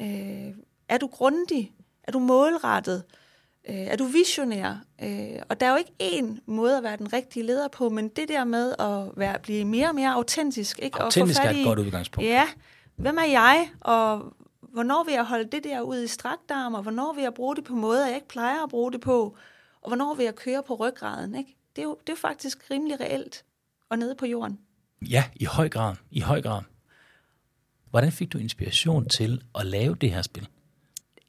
Øh, 0.00 0.54
er 0.88 0.98
du 0.98 1.06
grundig? 1.06 1.72
Er 2.04 2.12
du 2.12 2.18
målrettet? 2.18 3.02
Øh, 3.08 3.19
er 3.64 3.96
du 3.96 4.04
visionær? 4.04 4.84
Øh, 5.02 5.42
og 5.48 5.60
der 5.60 5.66
er 5.66 5.70
jo 5.70 5.76
ikke 5.76 5.92
én 6.02 6.40
måde 6.46 6.76
at 6.76 6.82
være 6.82 6.96
den 6.96 7.12
rigtige 7.12 7.46
leder 7.46 7.68
på, 7.68 7.88
men 7.88 8.08
det 8.08 8.28
der 8.28 8.44
med 8.44 8.74
at 8.78 9.08
være, 9.16 9.38
blive 9.38 9.64
mere 9.64 9.88
og 9.88 9.94
mere 9.94 10.12
autentisk. 10.12 10.78
Ikke? 10.82 11.02
Autentisk 11.02 11.40
og 11.40 11.46
er 11.46 11.50
et 11.50 11.64
godt 11.64 11.78
udgangspunkt. 11.78 12.28
Ja, 12.28 12.48
hvem 12.96 13.18
er 13.18 13.24
jeg, 13.24 13.70
og 13.80 14.34
hvornår 14.60 15.04
vil 15.04 15.14
jeg 15.14 15.24
holde 15.24 15.44
det 15.44 15.64
der 15.64 15.80
ud 15.80 16.02
i 16.02 16.06
strakt 16.06 16.50
arm, 16.50 16.74
og 16.74 16.82
hvornår 16.82 17.12
vil 17.12 17.22
jeg 17.22 17.34
bruge 17.34 17.56
det 17.56 17.64
på 17.64 17.74
måder, 17.74 18.06
jeg 18.06 18.14
ikke 18.14 18.28
plejer 18.28 18.62
at 18.62 18.70
bruge 18.70 18.92
det 18.92 19.00
på, 19.00 19.36
og 19.82 19.88
hvornår 19.88 20.14
vil 20.14 20.24
jeg 20.24 20.34
køre 20.34 20.62
på 20.62 20.74
ryggraden. 20.74 21.34
Ikke? 21.34 21.56
Det, 21.76 21.82
er 21.82 21.86
jo, 21.86 21.96
det 22.00 22.08
er 22.08 22.12
jo 22.12 22.20
faktisk 22.20 22.70
rimelig 22.70 23.00
reelt 23.00 23.44
og 23.88 23.98
nede 23.98 24.14
på 24.14 24.26
jorden. 24.26 24.58
Ja, 25.02 25.24
i 25.36 25.44
høj 25.44 25.68
grad. 25.68 25.94
I 26.10 26.20
høj 26.20 26.42
grad. 26.42 26.62
Hvordan 27.90 28.12
fik 28.12 28.32
du 28.32 28.38
inspiration 28.38 29.08
til 29.08 29.42
at 29.54 29.66
lave 29.66 29.94
det 29.94 30.10
her 30.10 30.22
spil? 30.22 30.48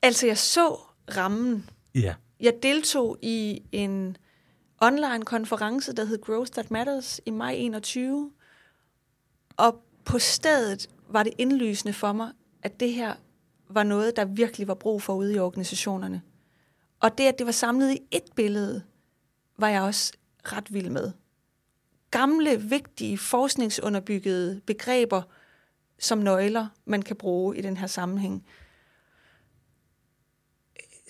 Altså, 0.02 0.28
jeg 0.28 0.38
så 0.38 0.80
rammen. 1.18 1.70
Ja. 1.96 2.16
Jeg 2.40 2.54
deltog 2.64 3.18
i 3.22 3.64
en 3.72 4.18
online 4.82 5.26
konference, 5.26 5.94
der 5.94 6.06
hed 6.06 6.22
Growth 6.22 6.52
That 6.52 6.72
Matters 6.72 7.22
i 7.26 7.30
maj 7.30 7.54
21. 7.54 8.32
Og 9.58 9.84
på 10.06 10.20
stedet 10.20 10.90
var 11.10 11.24
det 11.24 11.34
indlysende 11.38 11.94
for 11.94 12.14
mig, 12.14 12.32
at 12.64 12.80
det 12.80 12.94
her 12.94 13.14
var 13.70 13.84
noget, 13.84 14.16
der 14.16 14.26
virkelig 14.26 14.68
var 14.68 14.74
brug 14.74 15.02
for 15.02 15.14
ude 15.14 15.36
i 15.36 15.40
organisationerne. 15.40 16.22
Og 17.00 17.18
det, 17.18 17.24
at 17.24 17.38
det 17.38 17.46
var 17.46 17.52
samlet 17.52 17.92
i 17.92 18.00
et 18.12 18.24
billede, 18.36 18.84
var 19.58 19.70
jeg 19.70 19.82
også 19.82 20.14
ret 20.44 20.74
vild 20.74 20.90
med. 20.90 21.12
Gamle, 22.12 22.62
vigtige, 22.62 23.18
forskningsunderbyggede 23.18 24.62
begreber 24.66 25.22
som 26.00 26.18
nøgler, 26.18 26.68
man 26.86 27.02
kan 27.02 27.16
bruge 27.16 27.58
i 27.58 27.62
den 27.62 27.78
her 27.78 27.88
sammenhæng. 27.88 28.46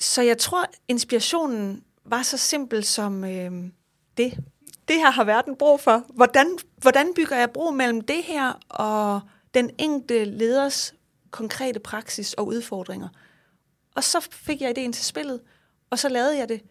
Så 0.01 0.21
jeg 0.21 0.37
tror, 0.37 0.65
inspirationen 0.87 1.83
var 2.05 2.23
så 2.23 2.37
simpel 2.37 2.83
som 2.83 3.23
øh, 3.23 3.51
det. 4.17 4.37
Det 4.87 4.95
her 4.95 5.11
har 5.11 5.23
verden 5.23 5.55
brug 5.55 5.79
for. 5.79 6.05
Hvordan, 6.09 6.57
hvordan 6.77 7.13
bygger 7.15 7.37
jeg 7.37 7.51
bro 7.51 7.71
mellem 7.71 8.01
det 8.01 8.23
her 8.23 8.53
og 8.69 9.21
den 9.53 9.69
enkelte 9.77 10.25
leders 10.25 10.93
konkrete 11.31 11.79
praksis 11.79 12.33
og 12.33 12.47
udfordringer? 12.47 13.07
Og 13.95 14.03
så 14.03 14.27
fik 14.31 14.61
jeg 14.61 14.69
ideen 14.69 14.93
til 14.93 15.05
spillet, 15.05 15.41
og 15.89 15.99
så 15.99 16.09
lavede 16.09 16.37
jeg 16.37 16.49
det. 16.49 16.61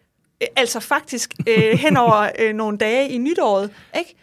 Altså 0.55 0.79
faktisk 0.79 1.33
øh, 1.47 1.79
hen 1.85 1.97
over 1.97 2.29
øh, 2.39 2.53
nogle 2.53 2.77
dage 2.77 3.09
i 3.09 3.17
nytåret. 3.17 3.73
Ikke? 3.97 4.15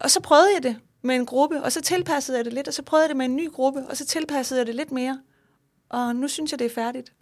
Og 0.00 0.10
så 0.10 0.20
prøvede 0.20 0.54
jeg 0.54 0.62
det 0.62 0.76
med 1.02 1.14
en 1.14 1.26
gruppe, 1.26 1.62
og 1.62 1.72
så 1.72 1.80
tilpassede 1.80 2.36
jeg 2.36 2.44
det 2.44 2.52
lidt, 2.52 2.68
og 2.68 2.74
så 2.74 2.82
prøvede 2.82 3.04
jeg 3.04 3.08
det 3.08 3.16
med 3.16 3.26
en 3.26 3.36
ny 3.36 3.50
gruppe, 3.50 3.86
og 3.88 3.96
så 3.96 4.06
tilpassede 4.06 4.58
jeg 4.58 4.66
det 4.66 4.74
lidt 4.74 4.92
mere. 4.92 5.20
Og 5.88 6.16
nu 6.16 6.28
synes 6.28 6.50
jeg, 6.50 6.58
det 6.58 6.64
er 6.64 6.74
færdigt. 6.74 7.12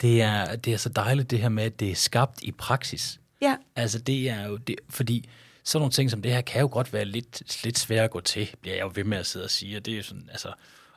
Det 0.00 0.22
er, 0.22 0.56
det 0.56 0.72
er 0.72 0.76
så 0.76 0.88
dejligt 0.88 1.30
det 1.30 1.38
her 1.38 1.48
med, 1.48 1.64
at 1.64 1.80
det 1.80 1.90
er 1.90 1.94
skabt 1.94 2.42
i 2.42 2.52
praksis. 2.52 3.20
Ja. 3.42 3.56
Altså 3.76 3.98
det 3.98 4.30
er 4.30 4.46
jo, 4.46 4.56
det, 4.56 4.76
fordi 4.88 5.28
sådan 5.64 5.80
nogle 5.80 5.92
ting 5.92 6.10
som 6.10 6.22
det 6.22 6.32
her 6.32 6.40
kan 6.40 6.60
jo 6.60 6.68
godt 6.72 6.92
være 6.92 7.04
lidt, 7.04 7.64
lidt 7.64 7.78
svære 7.78 8.04
at 8.04 8.10
gå 8.10 8.20
til, 8.20 8.50
bliver 8.60 8.76
jeg 8.76 8.82
jo 8.82 8.92
ved 8.94 9.04
med 9.04 9.18
at 9.18 9.26
sidde 9.26 9.44
og 9.44 9.50
sige. 9.50 9.76
Og 9.76 9.86
det 9.86 9.98
er 9.98 10.02
sådan, 10.02 10.28
altså, 10.32 10.48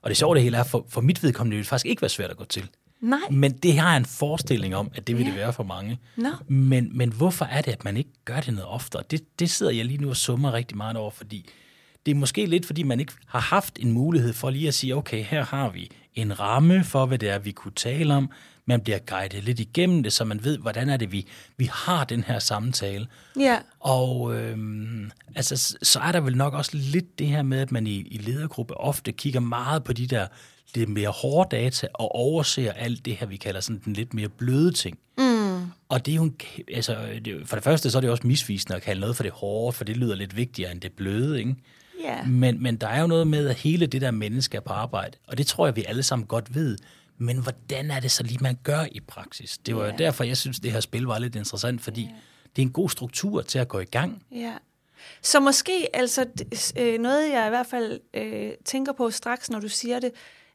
og 0.01 0.09
det 0.09 0.17
sjove 0.17 0.35
det 0.35 0.43
hele 0.43 0.57
er, 0.57 0.63
for, 0.63 0.85
for 0.89 1.01
mit 1.01 1.23
vedkommende 1.23 1.55
det 1.55 1.57
vil 1.57 1.65
faktisk 1.65 1.85
ikke 1.85 2.01
være 2.01 2.09
svært 2.09 2.31
at 2.31 2.37
gå 2.37 2.45
til. 2.45 2.69
Nej. 3.01 3.19
Men 3.31 3.51
det 3.51 3.79
har 3.79 3.89
jeg 3.89 3.97
en 3.97 4.05
forestilling 4.05 4.75
om, 4.75 4.91
at 4.95 5.07
det 5.07 5.17
vil 5.17 5.23
ja. 5.23 5.29
det 5.29 5.39
være 5.39 5.53
for 5.53 5.63
mange. 5.63 5.99
No. 6.15 6.29
Men, 6.47 6.97
men 6.97 7.11
hvorfor 7.11 7.45
er 7.45 7.61
det, 7.61 7.71
at 7.71 7.83
man 7.83 7.97
ikke 7.97 8.09
gør 8.25 8.39
det 8.39 8.53
noget 8.53 8.69
oftere? 8.69 9.03
Det, 9.11 9.39
det 9.39 9.49
sidder 9.49 9.71
jeg 9.71 9.85
lige 9.85 10.01
nu 10.01 10.09
og 10.09 10.17
summer 10.17 10.53
rigtig 10.53 10.77
meget 10.77 10.97
over, 10.97 11.11
fordi 11.11 11.49
det 12.05 12.11
er 12.11 12.15
måske 12.15 12.45
lidt, 12.45 12.65
fordi 12.65 12.83
man 12.83 12.99
ikke 12.99 13.13
har 13.25 13.39
haft 13.39 13.79
en 13.79 13.91
mulighed 13.91 14.33
for 14.33 14.49
lige 14.49 14.67
at 14.67 14.73
sige, 14.73 14.95
okay, 14.95 15.23
her 15.23 15.45
har 15.45 15.69
vi 15.69 15.91
en 16.15 16.39
ramme 16.39 16.83
for, 16.83 17.05
hvad 17.05 17.17
det 17.17 17.29
er, 17.29 17.39
vi 17.39 17.51
kunne 17.51 17.73
tale 17.75 18.13
om. 18.13 18.31
Man 18.69 18.81
bliver 18.81 18.99
guidet 18.99 19.43
lidt 19.43 19.59
igennem 19.59 20.03
det, 20.03 20.13
så 20.13 20.25
man 20.25 20.43
ved, 20.43 20.57
hvordan 20.57 20.89
er 20.89 20.97
det, 20.97 21.11
vi, 21.11 21.27
vi 21.57 21.69
har 21.73 22.03
den 22.03 22.23
her 22.23 22.39
samtale. 22.39 23.07
Ja. 23.39 23.57
Og 23.79 24.35
øhm, 24.35 25.11
altså, 25.35 25.77
så 25.81 25.99
er 25.99 26.11
der 26.11 26.19
vel 26.19 26.37
nok 26.37 26.53
også 26.53 26.71
lidt 26.73 27.19
det 27.19 27.27
her 27.27 27.41
med, 27.41 27.59
at 27.59 27.71
man 27.71 27.87
i, 27.87 27.95
i 27.95 28.17
ledergruppe 28.17 28.77
ofte 28.77 29.11
kigger 29.11 29.39
meget 29.39 29.83
på 29.83 29.93
de 29.93 30.07
der 30.07 30.27
lidt 30.75 30.89
mere 30.89 31.09
hårde 31.09 31.55
data 31.55 31.87
og 31.93 32.15
overser 32.15 32.71
alt 32.71 33.05
det 33.05 33.15
her, 33.15 33.27
vi 33.27 33.35
kalder 33.35 33.59
sådan 33.59 33.81
den 33.85 33.93
lidt 33.93 34.13
mere 34.13 34.29
bløde 34.29 34.71
ting. 34.71 34.97
Mm. 35.17 35.71
Og 35.89 36.05
det 36.05 36.11
er 36.11 36.15
jo 36.15 36.23
en, 36.23 36.35
altså, 36.73 36.97
for 37.45 37.55
det 37.55 37.63
første 37.63 37.91
så 37.91 37.97
er 37.97 38.01
det 38.01 38.09
også 38.09 38.27
misvisende 38.27 38.75
at 38.75 38.81
kalde 38.81 39.01
noget 39.01 39.15
for 39.15 39.23
det 39.23 39.31
hårde, 39.31 39.75
for 39.77 39.83
det 39.83 39.97
lyder 39.97 40.15
lidt 40.15 40.35
vigtigere 40.35 40.71
end 40.71 40.81
det 40.81 40.91
bløde, 40.91 41.39
ikke? 41.39 41.55
Yeah. 42.05 42.29
Men, 42.29 42.63
men 42.63 42.75
der 42.75 42.87
er 42.87 43.01
jo 43.01 43.07
noget 43.07 43.27
med, 43.27 43.47
at 43.47 43.55
hele 43.55 43.85
det 43.85 44.01
der 44.01 44.11
menneske 44.11 44.57
er 44.57 44.61
på 44.61 44.73
arbejde, 44.73 45.17
og 45.27 45.37
det 45.37 45.47
tror 45.47 45.67
jeg, 45.67 45.75
vi 45.75 45.83
alle 45.87 46.03
sammen 46.03 46.27
godt 46.27 46.55
ved. 46.55 46.77
Men 47.17 47.37
hvordan 47.37 47.91
er 47.91 47.99
det 47.99 48.11
så 48.11 48.23
lige, 48.23 48.39
man 48.41 48.57
gør 48.63 48.85
i 48.91 48.99
praksis? 48.99 49.57
Det 49.57 49.75
var 49.75 49.83
yeah. 49.83 49.93
jo 49.93 49.97
derfor, 49.97 50.23
jeg 50.23 50.37
synes, 50.37 50.59
det 50.59 50.71
her 50.71 50.79
spil 50.79 51.03
var 51.03 51.19
lidt 51.19 51.35
interessant, 51.35 51.81
fordi 51.81 52.01
yeah. 52.01 52.13
det 52.55 52.61
er 52.61 52.65
en 52.65 52.71
god 52.71 52.89
struktur 52.89 53.41
til 53.41 53.59
at 53.59 53.67
gå 53.67 53.79
i 53.79 53.85
gang. 53.85 54.23
Ja. 54.31 54.53
Så 55.21 55.39
måske, 55.39 55.95
altså 55.95 56.25
øh, 56.77 56.99
noget, 56.99 57.31
jeg 57.31 57.47
i 57.47 57.49
hvert 57.49 57.67
fald 57.67 57.99
øh, 58.13 58.51
tænker 58.65 58.93
på 58.93 59.11
straks, 59.11 59.49
når 59.49 59.59
du 59.59 59.69
siger 59.69 59.99
det, 59.99 60.11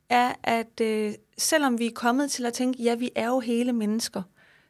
er, 0.09 0.33
at 0.42 0.81
øh, 0.81 1.14
selvom 1.38 1.79
vi 1.79 1.87
er 1.87 1.92
kommet 1.94 2.31
til 2.31 2.46
at 2.46 2.53
tænke, 2.53 2.83
ja, 2.83 2.94
vi 2.94 3.11
er 3.14 3.27
jo 3.27 3.40
hele 3.40 3.72
mennesker, 3.72 4.22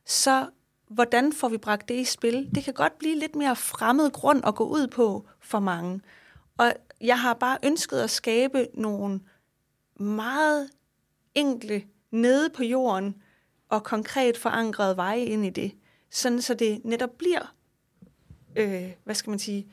så 0.07 0.47
hvordan 0.89 1.33
får 1.33 1.49
vi 1.49 1.59
bragt 1.59 1.89
det 1.89 1.95
i 1.95 2.05
spil? 2.05 2.51
Det 2.55 2.65
kan 2.65 2.75
godt 2.75 2.99
blive 2.99 3.19
lidt 3.19 3.37
mere 3.37 3.57
fremmed 3.57 4.11
grund 4.11 4.43
at 4.47 4.55
gå 4.55 4.65
ud 4.65 4.87
på 4.87 5.29
for 5.41 5.61
mange. 5.61 6.01
Og 6.59 6.73
jeg 7.01 7.21
har 7.21 7.35
bare 7.35 7.59
ønsket 7.65 8.01
at 8.01 8.11
skabe 8.11 8.69
nogle 8.75 9.21
meget 10.01 10.71
enkle, 11.35 11.83
nede 12.11 12.51
på 12.51 12.63
jorden 12.63 13.23
og 13.69 13.85
konkret 13.85 14.37
forankrede 14.37 14.97
veje 14.97 15.25
ind 15.25 15.47
i 15.47 15.51
det. 15.51 15.73
Sådan 16.11 16.43
så 16.43 16.55
det 16.55 16.81
netop 16.85 17.11
bliver, 17.19 17.55
øh, 18.57 18.91
hvad 19.05 19.15
skal 19.15 19.31
man 19.31 19.39
sige, 19.39 19.67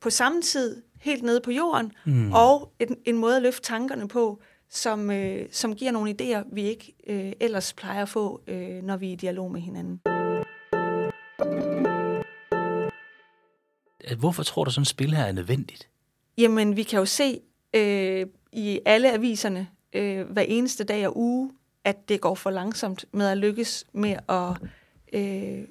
på 0.00 0.10
samme 0.10 0.42
tid 0.42 0.82
helt 1.00 1.22
nede 1.22 1.40
på 1.40 1.50
jorden, 1.50 1.92
mm. 2.06 2.32
og 2.32 2.72
en, 2.78 2.96
en 3.04 3.16
måde 3.16 3.36
at 3.36 3.42
løfte 3.42 3.62
tankerne 3.62 4.08
på, 4.08 4.40
som, 4.68 5.10
øh, 5.10 5.46
som 5.50 5.74
giver 5.74 5.90
nogle 5.90 6.16
idéer, 6.20 6.48
vi 6.52 6.62
ikke 6.62 6.94
øh, 7.06 7.32
ellers 7.40 7.72
plejer 7.72 8.02
at 8.02 8.08
få, 8.08 8.40
øh, 8.46 8.82
når 8.82 8.96
vi 8.96 9.08
er 9.08 9.12
i 9.12 9.16
dialog 9.16 9.52
med 9.52 9.60
hinanden. 9.60 10.00
Hvorfor 14.18 14.42
tror 14.42 14.64
du, 14.64 14.70
sådan 14.70 14.82
et 14.82 14.88
spil 14.88 15.14
her 15.14 15.24
er 15.24 15.32
nødvendigt? 15.32 15.88
Jamen, 16.38 16.76
vi 16.76 16.82
kan 16.82 16.98
jo 16.98 17.04
se 17.04 17.40
øh, 17.74 18.26
i 18.52 18.80
alle 18.86 19.12
aviserne 19.12 19.68
øh, 19.96 20.30
hver 20.30 20.42
eneste 20.42 20.84
dag 20.84 21.06
og 21.06 21.18
uge, 21.18 21.50
at 21.84 22.08
det 22.08 22.20
går 22.20 22.34
for 22.34 22.50
langsomt 22.50 23.04
med 23.12 23.26
at 23.26 23.38
lykkes 23.38 23.86
med 23.92 24.16
at 24.28 24.70
øh, 25.12 25.64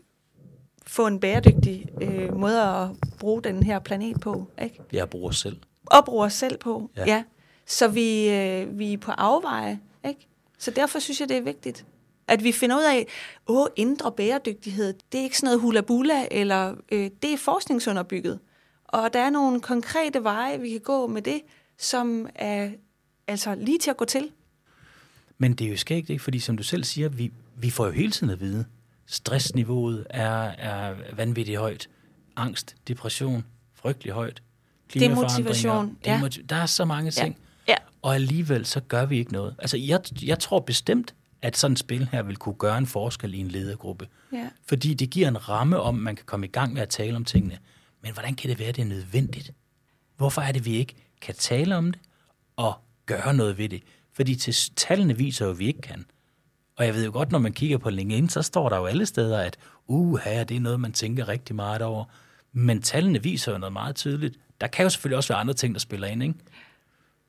få 0.87 1.07
en 1.07 1.19
bæredygtig 1.19 1.85
øh, 2.01 2.37
måde 2.37 2.61
at 2.61 2.87
bruge 3.19 3.41
den 3.41 3.63
her 3.63 3.79
planet 3.79 4.21
på. 4.21 4.47
Ikke? 4.61 4.81
Jeg 4.93 5.09
bruger 5.09 5.31
selv. 5.31 5.57
Og 5.85 6.05
bruger 6.05 6.29
selv 6.29 6.57
på, 6.57 6.89
ja. 6.97 7.03
ja. 7.05 7.23
Så 7.65 7.87
vi, 7.87 8.29
øh, 8.29 8.79
vi 8.79 8.93
er 8.93 8.97
på 8.97 9.11
afveje. 9.11 9.79
Ikke? 10.07 10.27
Så 10.57 10.71
derfor 10.71 10.99
synes 10.99 11.19
jeg, 11.19 11.29
det 11.29 11.37
er 11.37 11.41
vigtigt, 11.41 11.85
at 12.27 12.43
vi 12.43 12.51
finder 12.51 12.77
ud 12.77 12.83
af, 12.83 13.07
åh, 13.47 13.67
indre 13.75 14.11
bæredygtighed, 14.11 14.93
det 15.11 15.19
er 15.19 15.23
ikke 15.23 15.37
sådan 15.37 15.47
noget 15.47 15.59
hula-bula, 15.59 16.27
eller 16.31 16.75
øh, 16.91 17.09
det 17.21 17.33
er 17.33 17.37
forskningsunderbygget. 17.37 18.39
Og 18.85 19.13
der 19.13 19.19
er 19.19 19.29
nogle 19.29 19.61
konkrete 19.61 20.23
veje, 20.23 20.59
vi 20.59 20.69
kan 20.69 20.79
gå 20.81 21.07
med 21.07 21.21
det, 21.21 21.41
som 21.77 22.27
er 22.35 22.69
altså 23.27 23.55
lige 23.55 23.79
til 23.79 23.89
at 23.89 23.97
gå 23.97 24.05
til. 24.05 24.29
Men 25.37 25.53
det 25.53 25.67
er 25.67 25.71
jo 25.71 25.77
skægt, 25.77 26.09
ikke? 26.09 26.23
Fordi 26.23 26.39
som 26.39 26.57
du 26.57 26.63
selv 26.63 26.83
siger, 26.83 27.09
vi, 27.09 27.31
vi 27.55 27.69
får 27.69 27.85
jo 27.85 27.91
hele 27.91 28.11
tiden 28.11 28.29
at 28.29 28.39
vide, 28.39 28.65
stressniveauet 29.05 30.07
er, 30.09 30.31
er 30.57 30.95
vanvittigt 31.13 31.59
højt. 31.59 31.89
Angst, 32.35 32.75
depression, 32.87 33.45
frygtelig 33.73 34.13
højt. 34.13 34.41
Demotivation, 34.93 35.97
ja. 36.05 36.15
Demotiv- 36.17 36.45
der 36.47 36.55
er 36.55 36.65
så 36.65 36.85
mange 36.85 37.11
ting. 37.11 37.37
Ja. 37.67 37.71
Ja. 37.71 37.77
Og 38.01 38.15
alligevel 38.15 38.65
så 38.65 38.79
gør 38.79 39.05
vi 39.05 39.17
ikke 39.17 39.33
noget. 39.33 39.55
Altså, 39.59 39.77
jeg, 39.77 39.99
jeg 40.23 40.39
tror 40.39 40.59
bestemt, 40.59 41.15
at 41.41 41.57
sådan 41.57 41.73
et 41.73 41.79
spil 41.79 42.09
her 42.11 42.23
vil 42.23 42.37
kunne 42.37 42.55
gøre 42.55 42.77
en 42.77 42.87
forskel 42.87 43.33
i 43.33 43.37
en 43.37 43.47
ledergruppe. 43.47 44.07
Ja. 44.33 44.49
Fordi 44.67 44.93
det 44.93 45.09
giver 45.09 45.27
en 45.27 45.49
ramme 45.49 45.79
om, 45.79 45.95
man 45.95 46.15
kan 46.15 46.25
komme 46.25 46.45
i 46.45 46.49
gang 46.49 46.73
med 46.73 46.81
at 46.81 46.89
tale 46.89 47.15
om 47.15 47.25
tingene. 47.25 47.57
Men 48.01 48.13
hvordan 48.13 48.35
kan 48.35 48.49
det 48.49 48.59
være, 48.59 48.67
at 48.67 48.75
det 48.75 48.81
er 48.81 48.85
nødvendigt? 48.85 49.51
Hvorfor 50.17 50.41
er 50.41 50.51
det, 50.51 50.65
vi 50.65 50.71
ikke 50.75 50.95
kan 51.21 51.35
tale 51.35 51.75
om 51.75 51.91
det 51.91 52.01
og 52.55 52.73
gøre 53.05 53.33
noget 53.33 53.57
ved 53.57 53.69
det? 53.69 53.83
Fordi 54.13 54.35
til 54.35 54.55
tallene 54.75 55.17
viser 55.17 55.45
jo, 55.45 55.51
at 55.51 55.59
vi 55.59 55.67
ikke 55.67 55.81
kan. 55.81 56.05
Og 56.75 56.85
jeg 56.85 56.93
ved 56.93 57.05
jo 57.05 57.11
godt, 57.11 57.31
når 57.31 57.39
man 57.39 57.53
kigger 57.53 57.77
på 57.77 57.89
LinkedIn, 57.89 58.29
så 58.29 58.41
står 58.41 58.69
der 58.69 58.77
jo 58.77 58.85
alle 58.85 59.05
steder, 59.05 59.39
at 59.39 59.57
uha, 59.87 60.43
det 60.43 60.57
er 60.57 60.61
noget, 60.61 60.79
man 60.79 60.93
tænker 60.93 61.27
rigtig 61.27 61.55
meget 61.55 61.81
over. 61.81 62.05
Men 62.53 62.81
tallene 62.81 63.23
viser 63.23 63.51
jo 63.51 63.57
noget 63.57 63.73
meget 63.73 63.95
tydeligt. 63.95 64.39
Der 64.61 64.67
kan 64.67 64.83
jo 64.83 64.89
selvfølgelig 64.89 65.17
også 65.17 65.33
være 65.33 65.39
andre 65.39 65.53
ting, 65.53 65.75
der 65.75 65.79
spiller 65.79 66.07
ind, 66.07 66.23
ikke? 66.23 66.35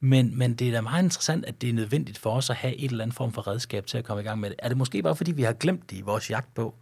Men, 0.01 0.39
men 0.39 0.55
det 0.55 0.69
er 0.69 0.73
da 0.73 0.81
meget 0.81 1.03
interessant, 1.03 1.45
at 1.45 1.61
det 1.61 1.69
er 1.71 1.75
nødvendigt 1.75 2.19
for 2.19 2.31
os 2.31 2.51
at 2.51 2.57
have 2.57 2.77
et 2.77 2.91
eller 2.91 3.05
andet 3.05 3.17
form 3.17 3.33
for 3.33 3.47
redskab 3.47 3.87
til 3.87 3.99
at 3.99 4.05
komme 4.05 4.23
i 4.23 4.25
gang 4.25 4.41
med 4.41 4.51
det. 4.51 4.57
Er 4.59 4.69
det 4.69 4.77
måske 4.77 5.03
bare, 5.03 5.17
fordi 5.17 5.33
vi 5.33 5.43
har 5.43 5.53
glemt 5.53 5.91
det 5.91 5.97
i 5.97 6.01
vores 6.01 6.31
jagt 6.31 6.55
på, 6.55 6.75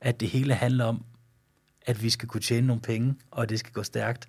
at 0.00 0.20
det 0.20 0.28
hele 0.28 0.54
handler 0.54 0.84
om 0.84 1.04
at 1.86 2.02
vi 2.02 2.10
skal 2.10 2.28
kunne 2.28 2.40
tjene 2.40 2.66
nogle 2.66 2.82
penge, 2.82 3.14
og 3.30 3.48
det 3.48 3.58
skal 3.58 3.72
gå 3.72 3.82
stærkt, 3.82 4.28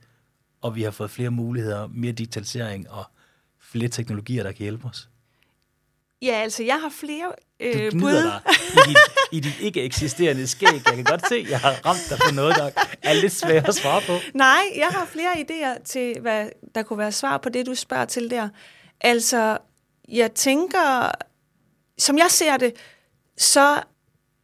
og 0.61 0.75
vi 0.75 0.81
har 0.81 0.91
fået 0.91 1.11
flere 1.11 1.29
muligheder, 1.29 1.87
mere 1.87 2.11
digitalisering 2.11 2.89
og 2.89 3.05
flere 3.71 3.87
teknologier, 3.89 4.43
der 4.43 4.51
kan 4.51 4.63
hjælpe 4.63 4.87
os. 4.87 5.07
Ja, 6.21 6.31
altså, 6.33 6.63
jeg 6.63 6.81
har 6.81 6.89
flere 6.99 7.31
øh, 7.59 7.91
Du 7.91 7.99
bud. 7.99 8.13
dig 8.23 8.41
i 8.73 8.89
dit, 8.89 8.97
i 9.31 9.39
dit 9.39 9.59
ikke 9.59 9.81
eksisterende 9.83 10.47
skæg. 10.47 10.67
Jeg 10.85 10.95
kan 10.95 11.03
godt 11.03 11.27
se, 11.27 11.35
at 11.35 11.49
jeg 11.49 11.59
har 11.59 11.85
ramt 11.85 12.09
dig 12.09 12.17
på 12.29 12.35
noget, 12.35 12.55
der 12.55 12.71
er 13.03 13.13
lidt 13.13 13.33
svært 13.33 13.67
at 13.69 13.75
svare 13.75 14.01
på. 14.07 14.13
Nej, 14.33 14.61
jeg 14.75 14.87
har 14.87 15.05
flere 15.05 15.31
idéer 15.31 15.83
til, 15.83 16.19
hvad 16.21 16.49
der 16.75 16.83
kunne 16.83 16.99
være 16.99 17.11
svar 17.11 17.37
på 17.37 17.49
det, 17.49 17.65
du 17.65 17.75
spørger 17.75 18.05
til 18.05 18.29
der. 18.29 18.49
Altså, 19.01 19.57
jeg 20.09 20.31
tænker, 20.31 21.11
som 21.97 22.17
jeg 22.17 22.27
ser 22.29 22.57
det, 22.57 22.73
så 23.37 23.81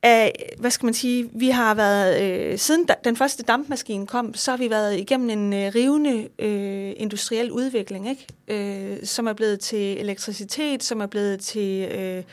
af, 0.03 0.53
hvad 0.57 0.71
skal 0.71 0.86
man 0.86 0.93
sige, 0.93 1.29
vi 1.33 1.49
har 1.49 1.73
været, 1.73 2.21
øh, 2.23 2.57
siden 2.57 2.86
da, 2.86 2.93
den 3.03 3.15
første 3.15 3.43
dampmaskine 3.43 4.07
kom, 4.07 4.33
så 4.33 4.51
har 4.51 4.57
vi 4.57 4.69
været 4.69 4.99
igennem 4.99 5.29
en 5.29 5.53
øh, 5.53 5.71
rivende 5.75 6.29
øh, 6.39 6.93
industriel 6.97 7.51
udvikling, 7.51 8.10
ikke? 8.10 8.27
Øh, 8.47 9.05
som 9.05 9.27
er 9.27 9.33
blevet 9.33 9.60
til 9.60 9.99
elektricitet, 9.99 10.83
som 10.83 11.01
er 11.01 11.05
blevet 11.05 11.39
til 11.39 11.91
øh, 11.91 12.23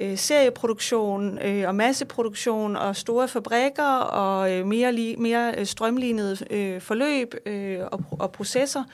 øh, 0.00 0.18
serieproduktion 0.18 1.38
øh, 1.38 1.68
og 1.68 1.74
masseproduktion 1.74 2.76
og 2.76 2.96
store 2.96 3.28
fabrikker 3.28 3.96
og 3.96 4.52
øh, 4.52 4.66
mere, 4.66 4.92
li, 4.92 5.16
mere 5.18 5.54
øh, 5.58 5.66
strømlignede 5.66 6.36
øh, 6.50 6.80
forløb 6.80 7.34
øh, 7.46 7.80
og, 7.92 8.04
og 8.10 8.32
processer, 8.32 8.84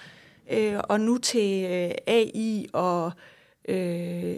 øh, 0.53 0.75
og 0.79 1.01
nu 1.01 1.19
til 1.19 1.65
øh, 1.65 1.91
AI 2.07 2.67
og 2.73 3.13
øh, 3.69 4.37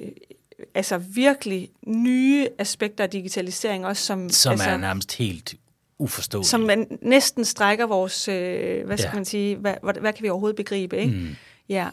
altså 0.74 0.98
virkelig 0.98 1.70
nye 1.86 2.48
aspekter 2.58 3.04
af 3.04 3.10
digitalisering 3.10 3.86
også, 3.86 4.02
som, 4.06 4.28
Som 4.28 4.52
altså, 4.52 4.70
er 4.70 4.76
nærmest 4.76 5.12
helt 5.16 5.54
uforståeligt. 5.98 6.48
som 6.50 6.60
man 6.60 6.98
næsten 7.02 7.44
strækker 7.44 7.86
vores, 7.86 8.28
øh, 8.28 8.86
hvad 8.86 8.98
skal 8.98 9.08
Ja. 9.08 9.14
man 9.14 9.24
sige, 9.24 9.56
hvad, 9.56 9.74
hvad, 9.82 9.94
hvad 9.94 10.12
kan 10.12 10.22
vi 10.22 10.28
overhovedet 10.28 10.56
begribe, 10.56 10.98
ikke? 10.98 11.12
Mm. 11.14 11.28
Ja. 11.68 11.88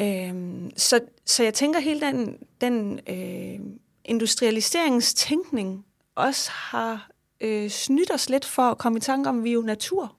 Øhm, 0.00 0.70
så, 0.76 1.00
så 1.26 1.42
jeg 1.42 1.54
tænker, 1.54 1.80
hele 1.80 2.00
den, 2.00 2.36
den 2.60 3.00
øh, 3.08 3.60
industrialiseringstænkning 4.04 5.84
også 6.14 6.50
har 6.50 7.08
øh, 7.40 7.70
snydt 7.70 8.14
os 8.14 8.28
lidt 8.30 8.44
for 8.44 8.62
at 8.62 8.78
komme 8.78 8.98
i 8.98 9.00
tanke 9.00 9.28
om, 9.28 9.38
at 9.38 9.44
vi 9.44 9.48
er 9.48 9.52
jo 9.54 9.60
natur. 9.62 10.14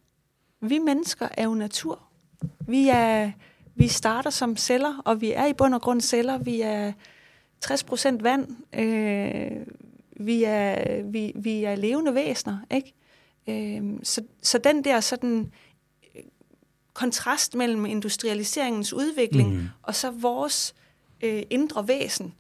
Vi 0.62 0.78
mennesker 0.78 1.28
er 1.38 1.44
jo 1.44 1.54
natur. 1.54 2.00
Vi, 2.68 2.90
er, 2.90 3.32
vi 3.76 3.88
starter 3.88 4.30
som 4.30 4.58
celler, 4.58 5.02
og 5.06 5.22
vi 5.22 5.32
er 5.32 5.46
i 5.46 5.54
bund 5.54 5.74
og 5.74 5.82
grund 5.82 6.02
celler. 6.02 6.38
Vi 6.38 6.62
er 6.62 6.92
60 7.62 7.84
procent 7.84 8.24
vand. 8.24 8.48
Øh, 8.74 9.66
vi, 10.26 10.44
er, 10.44 11.04
vi, 11.04 11.32
vi 11.36 11.64
er 11.64 11.76
levende 11.76 12.16
væsener, 12.16 12.58
ikke? 12.72 12.94
Øh, 13.50 14.00
så, 14.04 14.22
så 14.42 14.58
den 14.58 14.84
der 14.84 15.00
sådan 15.00 15.52
øh, 16.16 16.22
kontrast 16.94 17.56
mellem 17.56 17.86
industrialiseringens 17.86 18.94
udvikling 18.94 19.54
Mm. 19.54 19.68
og 19.84 19.96
så 19.96 20.12
vores 20.12 20.76
øh, 21.22 21.44
indre 21.50 21.88
væsen, 21.88 22.34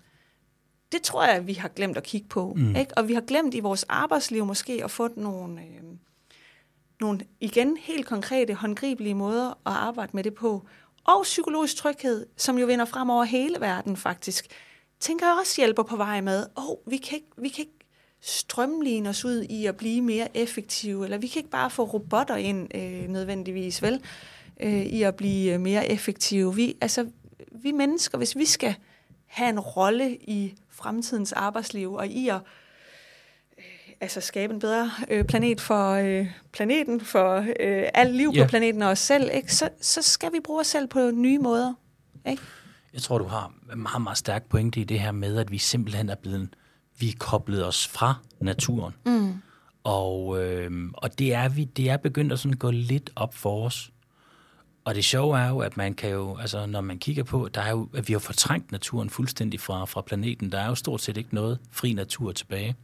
det 0.91 1.01
tror 1.01 1.23
jeg, 1.25 1.47
vi 1.47 1.53
har 1.53 1.67
glemt 1.67 1.97
at 1.97 2.03
kigge 2.03 2.27
på. 2.27 2.53
Mm. 2.55 2.61
Mm. 2.61 2.75
Ikke? 2.75 2.97
Og 2.97 3.07
vi 3.07 3.13
har 3.13 3.21
glemt 3.21 3.53
i 3.53 3.59
vores 3.59 3.83
arbejdsliv 3.83 4.45
måske 4.45 4.81
at 4.83 4.91
få 4.91 5.09
nogle, 5.15 5.61
øh, 5.61 5.83
nogle 6.99 7.19
igen 7.39 7.77
helt 7.77 8.05
konkrete, 8.05 8.53
håndgribelige 8.53 9.13
måder 9.13 9.49
at 9.49 9.55
arbejde 9.65 10.11
med 10.13 10.23
det 10.23 10.33
på. 10.33 10.65
Og 11.03 11.23
psykologisk 11.23 11.75
tryghed, 11.75 12.25
som 12.37 12.57
jo 12.57 12.65
vinder 12.65 12.85
frem 12.85 13.09
over 13.09 13.23
hele 13.23 13.55
verden 13.59 13.97
faktisk, 13.97 14.47
tænker 14.99 15.25
jeg 15.25 15.35
også 15.41 15.61
hjælper 15.61 15.83
på 15.83 15.95
vej 15.95 16.21
med. 16.21 16.45
Åh, 16.57 16.69
oh, 16.69 16.77
vi, 16.87 16.97
kan 16.97 17.15
ikke, 17.15 17.27
vi 17.37 17.49
kan 17.49 17.59
ikke 17.61 17.79
strømline 18.21 19.09
os 19.09 19.25
ud 19.25 19.41
i 19.49 19.65
at 19.65 19.77
blive 19.77 20.01
mere 20.01 20.37
effektive, 20.37 21.03
eller 21.03 21.17
vi 21.17 21.27
kan 21.27 21.39
ikke 21.39 21.49
bare 21.49 21.69
få 21.69 21.83
robotter 21.83 22.35
ind 22.35 22.75
øh, 22.75 23.07
nødvendigvis, 23.09 23.81
vel, 23.81 24.01
øh, 24.59 24.81
i 24.85 25.03
at 25.03 25.15
blive 25.15 25.53
øh, 25.53 25.59
mere 25.61 25.87
effektive. 25.91 26.55
Vi, 26.55 26.75
altså, 26.81 27.07
vi 27.51 27.71
mennesker, 27.71 28.17
hvis 28.17 28.35
vi 28.37 28.45
skal 28.45 28.75
have 29.25 29.49
en 29.49 29.59
rolle 29.59 30.15
i 30.15 30.53
fremtidens 30.69 31.31
arbejdsliv, 31.31 31.93
og 31.93 32.07
i 32.07 32.29
at 32.29 32.39
øh, 33.57 33.63
altså 34.01 34.21
skabe 34.21 34.53
en 34.53 34.59
bedre 34.59 34.91
øh, 35.09 35.25
planet 35.25 35.61
for 35.61 35.91
øh, 35.91 36.27
planeten, 36.51 37.01
for 37.01 37.37
øh, 37.59 37.83
alt 37.93 38.15
liv 38.15 38.31
Ja. 38.35 38.43
på 38.43 38.49
planeten 38.49 38.81
og 38.81 38.89
os 38.89 38.99
selv, 38.99 39.29
ikke? 39.33 39.53
Så, 39.55 39.69
så 39.81 40.01
skal 40.01 40.33
vi 40.33 40.39
bruge 40.39 40.59
os 40.59 40.67
selv 40.67 40.87
på 40.87 41.11
nye 41.11 41.39
måder. 41.39 41.73
Ikke? 42.29 42.41
Jeg 42.93 43.01
tror, 43.01 43.17
du 43.17 43.25
har 43.25 43.53
en 43.73 43.81
meget, 43.81 44.01
meget 44.01 44.17
stærk 44.17 44.49
pointe 44.49 44.81
i 44.81 44.83
det 44.83 44.99
her 44.99 45.11
med, 45.11 45.37
at 45.37 45.51
vi 45.51 45.57
simpelthen 45.57 46.09
er 46.09 46.15
blevet, 46.15 46.49
vi 46.99 47.09
er 47.09 47.13
koblet 47.19 47.65
os 47.67 47.87
fra 47.87 48.15
naturen. 48.41 48.93
Mm. 49.05 49.33
Og, 49.83 50.43
øh, 50.43 50.89
og 50.93 51.19
det, 51.19 51.33
er 51.33 51.49
vi, 51.49 51.63
det 51.63 51.89
er 51.89 51.97
begyndt 51.97 52.33
at 52.33 52.39
sådan 52.39 52.57
gå 52.57 52.71
lidt 52.71 53.09
op 53.15 53.33
for 53.33 53.65
os. 53.65 53.91
Og 54.85 54.95
det 54.95 55.05
sjove 55.05 55.39
er 55.39 55.49
jo, 55.49 55.59
at 55.59 55.77
man 55.77 55.93
kan 55.93 56.09
jo, 56.09 56.37
altså 56.37 56.65
når 56.65 56.81
man 56.81 56.99
kigger 56.99 57.23
på, 57.23 57.49
der 57.53 57.61
er 57.61 57.69
jo, 57.69 57.89
at 57.93 58.07
vi 58.07 58.13
har 58.13 58.19
fortrængt 58.19 58.71
naturen 58.71 59.09
fuldstændig 59.09 59.59
fra, 59.59 59.85
fra 59.85 60.01
planeten. 60.01 60.51
Der 60.51 60.59
er 60.59 60.67
jo 60.67 60.75
stort 60.75 61.01
set 61.01 61.17
ikke 61.17 61.35
noget 61.35 61.59
fri 61.71 61.93
natur 61.93 62.31
tilbage. 62.31 62.75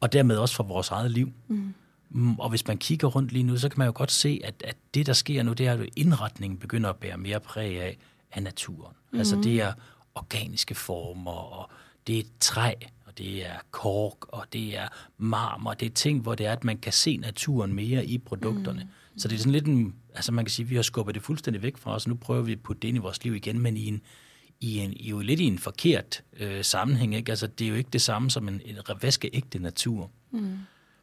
Og 0.00 0.12
dermed 0.12 0.36
også 0.36 0.54
for 0.54 0.64
vores 0.64 0.90
eget 0.90 1.10
liv. 1.10 1.32
Mm. 1.48 2.38
Og 2.38 2.50
hvis 2.50 2.66
man 2.66 2.78
kigger 2.78 3.08
rundt 3.08 3.32
lige 3.32 3.42
nu, 3.42 3.56
så 3.56 3.68
kan 3.68 3.78
man 3.78 3.86
jo 3.86 3.92
godt 3.96 4.12
se, 4.12 4.40
at, 4.44 4.54
at 4.64 4.76
det, 4.94 5.06
der 5.06 5.12
sker 5.12 5.42
nu, 5.42 5.52
det 5.52 5.66
er, 5.66 5.72
at 5.72 5.88
indretningen 5.96 6.58
begynder 6.58 6.90
at 6.90 6.96
bære 6.96 7.18
mere 7.18 7.40
præg 7.40 7.80
af, 7.80 7.98
af 8.36 8.42
naturen. 8.42 8.94
Mm. 9.12 9.18
Altså 9.18 9.40
det 9.42 9.60
er 9.60 9.72
organiske 10.14 10.74
former, 10.74 11.30
og 11.30 11.70
det 12.06 12.18
er 12.18 12.22
træ, 12.40 12.72
og 13.06 13.18
det 13.18 13.46
er 13.46 13.58
kork, 13.70 14.26
og 14.28 14.46
det 14.52 14.76
er 14.76 14.88
marmor. 15.18 15.74
Det 15.74 15.86
er 15.86 15.94
ting, 15.94 16.20
hvor 16.20 16.34
det 16.34 16.46
er, 16.46 16.52
at 16.52 16.64
man 16.64 16.78
kan 16.78 16.92
se 16.92 17.16
naturen 17.16 17.72
mere 17.72 18.06
i 18.06 18.18
produkterne. 18.18 18.82
Mm. 18.82 19.18
Så 19.18 19.28
det 19.28 19.34
er 19.34 19.38
sådan 19.38 19.52
lidt 19.52 19.66
en, 19.66 19.94
altså 20.14 20.32
man 20.32 20.44
kan 20.44 20.50
sige, 20.50 20.64
at 20.64 20.70
vi 20.70 20.74
har 20.74 20.82
skubbet 20.82 21.14
det 21.14 21.22
fuldstændig 21.22 21.62
væk 21.62 21.76
fra 21.76 21.94
os, 21.94 22.04
og 22.04 22.08
nu 22.08 22.14
prøver 22.14 22.42
vi 22.42 22.52
at 22.52 22.60
putte 22.60 22.80
det 22.80 22.88
ind 22.88 22.96
i 22.96 23.00
vores 23.00 23.24
liv 23.24 23.34
igen, 23.34 23.58
men 23.58 23.76
i 23.76 23.86
en, 23.86 24.02
i 24.60 24.78
en, 24.78 24.92
i 24.92 25.08
jo 25.10 25.18
lidt 25.18 25.40
i 25.40 25.44
en 25.44 25.58
forkert 25.58 26.22
øh, 26.36 26.64
sammenhæng. 26.64 27.14
Ikke? 27.14 27.32
Altså, 27.32 27.46
det 27.46 27.64
er 27.64 27.68
jo 27.68 27.74
ikke 27.74 27.90
det 27.90 28.02
samme 28.02 28.30
som 28.30 28.48
en, 28.48 28.60
en 28.64 28.76
vaskeægte 29.02 29.58
natur. 29.58 30.10
Mm. 30.30 30.58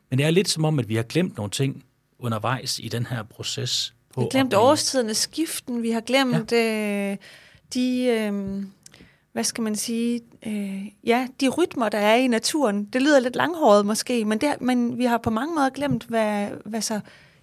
Men 0.10 0.20
det 0.20 0.26
er 0.26 0.32
lidt 0.32 0.50
som 0.50 0.66
om, 0.66 0.80
at 0.80 0.90
vi 0.90 0.96
har 0.96 1.04
glemt 1.04 1.38
nogle 1.38 1.52
ting 1.52 1.86
undervejs 2.20 2.80
i 2.80 2.88
den 2.88 3.06
her 3.06 3.24
proces. 3.24 3.94
På 4.14 4.22
Vi 4.22 4.24
har 4.24 4.30
glemt 4.30 4.54
årstidernes 4.54 5.18
skiften, 5.18 5.84
vi 5.84 5.92
har 5.92 6.02
glemt 6.02 6.52
ja. 6.52 7.12
øh, 7.12 7.18
de, 7.74 8.06
øh, 8.06 8.64
hvad 9.32 9.44
skal 9.44 9.64
man 9.64 9.76
sige, 9.76 10.22
øh, 10.46 10.86
ja, 11.04 11.28
de 11.42 11.50
rytmer, 11.50 11.90
der 11.90 11.98
er 11.98 12.16
i 12.16 12.28
naturen. 12.28 12.86
Det 12.86 13.02
lyder 13.02 13.20
lidt 13.20 13.36
langhåret 13.36 13.86
måske, 13.86 14.26
men, 14.26 14.38
det, 14.38 14.62
men 14.62 14.98
vi 14.98 15.06
har 15.06 15.18
på 15.18 15.30
mange 15.30 15.56
måder 15.56 15.70
glemt, 15.70 16.04
hvad, 16.04 16.48
hvad 16.66 16.82
så, 16.82 17.00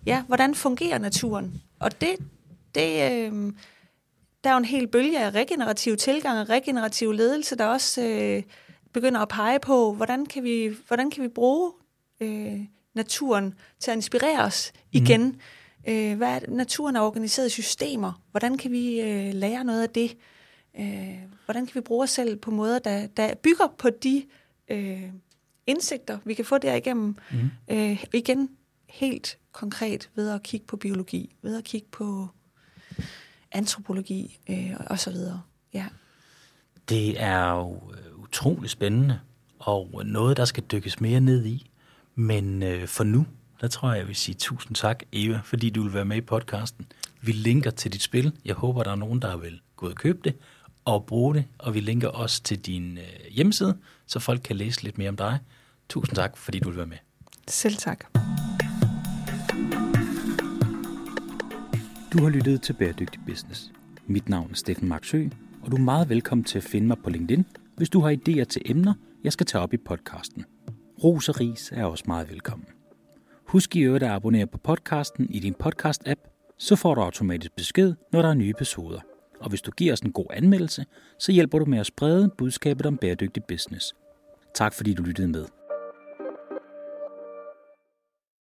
ja, 0.06 0.22
hvordan 0.26 0.54
fungerer 0.54 0.98
naturen. 0.98 1.62
Og 1.78 2.00
det, 2.00 2.16
det 2.74 3.12
øh, 3.12 3.52
der 4.44 4.50
er 4.50 4.54
jo 4.54 4.58
en 4.58 4.64
hel 4.64 4.86
bølge 4.86 5.18
af 5.18 5.30
regenerativ 5.30 5.96
tilgang 5.96 6.38
og 6.40 6.48
regenerativ 6.48 7.12
ledelse, 7.12 7.56
der 7.56 7.66
også 7.66 8.02
øh, 8.02 8.42
begynder 8.92 9.20
at 9.20 9.28
pege 9.28 9.58
på, 9.58 9.92
hvordan 9.92 10.26
kan 10.26 10.44
vi, 10.44 10.70
hvordan 10.86 11.10
kan 11.10 11.22
vi 11.22 11.28
bruge 11.28 11.72
øh, 12.20 12.60
naturen 12.94 13.54
til 13.80 13.90
at 13.90 13.96
inspirere 13.96 14.40
os 14.44 14.72
igen. 14.92 15.22
Mm. 15.22 15.40
Øh, 15.88 16.16
hvad 16.16 16.28
er 16.28 16.38
det? 16.38 16.48
Naturen 16.48 16.96
er 16.96 17.00
organiseret 17.00 17.46
i 17.46 17.50
systemer. 17.50 18.22
Hvordan 18.30 18.58
kan 18.58 18.72
vi 18.72 19.00
øh, 19.00 19.34
lære 19.34 19.64
noget 19.64 19.82
af 19.82 19.90
det? 19.90 20.16
Øh, 20.80 21.18
hvordan 21.44 21.66
kan 21.66 21.74
vi 21.74 21.80
bruge 21.80 22.02
os 22.02 22.10
selv 22.10 22.36
på 22.36 22.50
måder, 22.50 22.78
der, 22.78 23.06
der 23.06 23.34
bygger 23.34 23.74
på 23.78 23.90
de 23.90 24.26
øh, 24.68 25.02
indsigter, 25.66 26.18
vi 26.24 26.34
kan 26.34 26.44
få 26.44 26.58
derigennem? 26.58 27.16
Mm. 27.32 27.50
Øh, 27.70 28.04
igen, 28.14 28.48
helt 28.88 29.38
konkret 29.52 30.10
ved 30.14 30.30
at 30.30 30.42
kigge 30.42 30.66
på 30.66 30.76
biologi, 30.76 31.34
ved 31.42 31.58
at 31.58 31.64
kigge 31.64 31.88
på 31.92 32.28
antropologi 33.52 34.38
øh, 34.50 34.72
og 34.86 34.98
så 34.98 35.10
videre. 35.10 35.42
Ja. 35.74 35.86
Det 36.88 37.22
er 37.22 37.50
jo 37.50 37.92
øh, 37.92 38.18
utrolig 38.22 38.70
spændende, 38.70 39.20
og 39.58 40.02
noget, 40.04 40.36
der 40.36 40.44
skal 40.44 40.62
dykkes 40.62 41.00
mere 41.00 41.20
ned 41.20 41.46
i. 41.46 41.70
Men 42.14 42.62
øh, 42.62 42.88
for 42.88 43.04
nu, 43.04 43.26
der 43.60 43.68
tror 43.68 43.90
jeg, 43.90 43.98
jeg 43.98 44.08
vil 44.08 44.16
sige 44.16 44.34
tusind 44.34 44.74
tak, 44.74 45.02
Eva, 45.12 45.40
fordi 45.44 45.70
du 45.70 45.82
vil 45.82 45.94
være 45.94 46.04
med 46.04 46.16
i 46.16 46.20
podcasten. 46.20 46.86
Vi 47.20 47.32
linker 47.32 47.70
til 47.70 47.92
dit 47.92 48.02
spil. 48.02 48.32
Jeg 48.44 48.54
håber, 48.54 48.82
der 48.82 48.90
er 48.90 48.96
nogen, 48.96 49.22
der 49.22 49.36
vil 49.36 49.60
gå 49.76 49.86
ud 49.86 49.90
og 49.90 49.96
købe 49.96 50.18
det 50.24 50.34
og 50.84 51.06
bruge 51.06 51.34
det. 51.34 51.44
Og 51.58 51.74
vi 51.74 51.80
linker 51.80 52.08
også 52.08 52.42
til 52.42 52.58
din 52.58 52.98
øh, 52.98 53.04
hjemmeside, 53.30 53.76
så 54.06 54.18
folk 54.18 54.40
kan 54.44 54.56
læse 54.56 54.82
lidt 54.82 54.98
mere 54.98 55.08
om 55.08 55.16
dig. 55.16 55.38
Tusind 55.88 56.16
tak, 56.16 56.36
fordi 56.36 56.58
du 56.58 56.68
vil 56.68 56.76
være 56.76 56.86
med. 56.86 56.96
Selv 57.48 57.76
tak. 57.76 58.04
Du 62.12 62.22
har 62.22 62.28
lyttet 62.28 62.62
til 62.62 62.72
Bæredygtig 62.72 63.20
Business. 63.26 63.72
Mit 64.06 64.28
navn 64.28 64.50
er 64.50 64.54
Steffen 64.54 64.88
Marksø, 64.88 65.28
og 65.62 65.70
du 65.70 65.76
er 65.76 65.80
meget 65.80 66.08
velkommen 66.08 66.44
til 66.44 66.58
at 66.58 66.64
finde 66.64 66.86
mig 66.86 66.96
på 67.04 67.10
LinkedIn, 67.10 67.46
hvis 67.76 67.88
du 67.88 68.00
har 68.00 68.16
idéer 68.16 68.44
til 68.44 68.62
emner, 68.64 68.94
jeg 69.24 69.32
skal 69.32 69.46
tage 69.46 69.62
op 69.62 69.74
i 69.74 69.76
podcasten. 69.76 70.44
Ros 71.04 71.28
og 71.28 71.40
ris 71.40 71.72
er 71.72 71.84
også 71.84 72.04
meget 72.06 72.30
velkommen. 72.30 72.66
Husk 73.50 73.76
i 73.76 73.80
øvrigt 73.80 74.04
at 74.04 74.10
abonnere 74.10 74.46
på 74.46 74.58
podcasten 74.58 75.26
i 75.30 75.38
din 75.38 75.54
podcast-app, 75.64 76.54
så 76.58 76.76
får 76.76 76.94
du 76.94 77.00
automatisk 77.00 77.56
besked, 77.56 77.94
når 78.12 78.22
der 78.22 78.28
er 78.28 78.34
nye 78.34 78.50
episoder. 78.50 79.00
Og 79.40 79.48
hvis 79.48 79.62
du 79.62 79.70
giver 79.70 79.92
os 79.92 80.00
en 80.00 80.12
god 80.12 80.26
anmeldelse, 80.30 80.84
så 81.18 81.32
hjælper 81.32 81.58
du 81.58 81.64
med 81.64 81.78
at 81.78 81.86
sprede 81.86 82.30
budskabet 82.38 82.86
om 82.86 82.96
bæredygtig 82.96 83.44
business. 83.44 83.94
Tak 84.54 84.74
fordi 84.74 84.94
du 84.94 85.02
lyttede 85.02 85.28
med. 85.28 85.46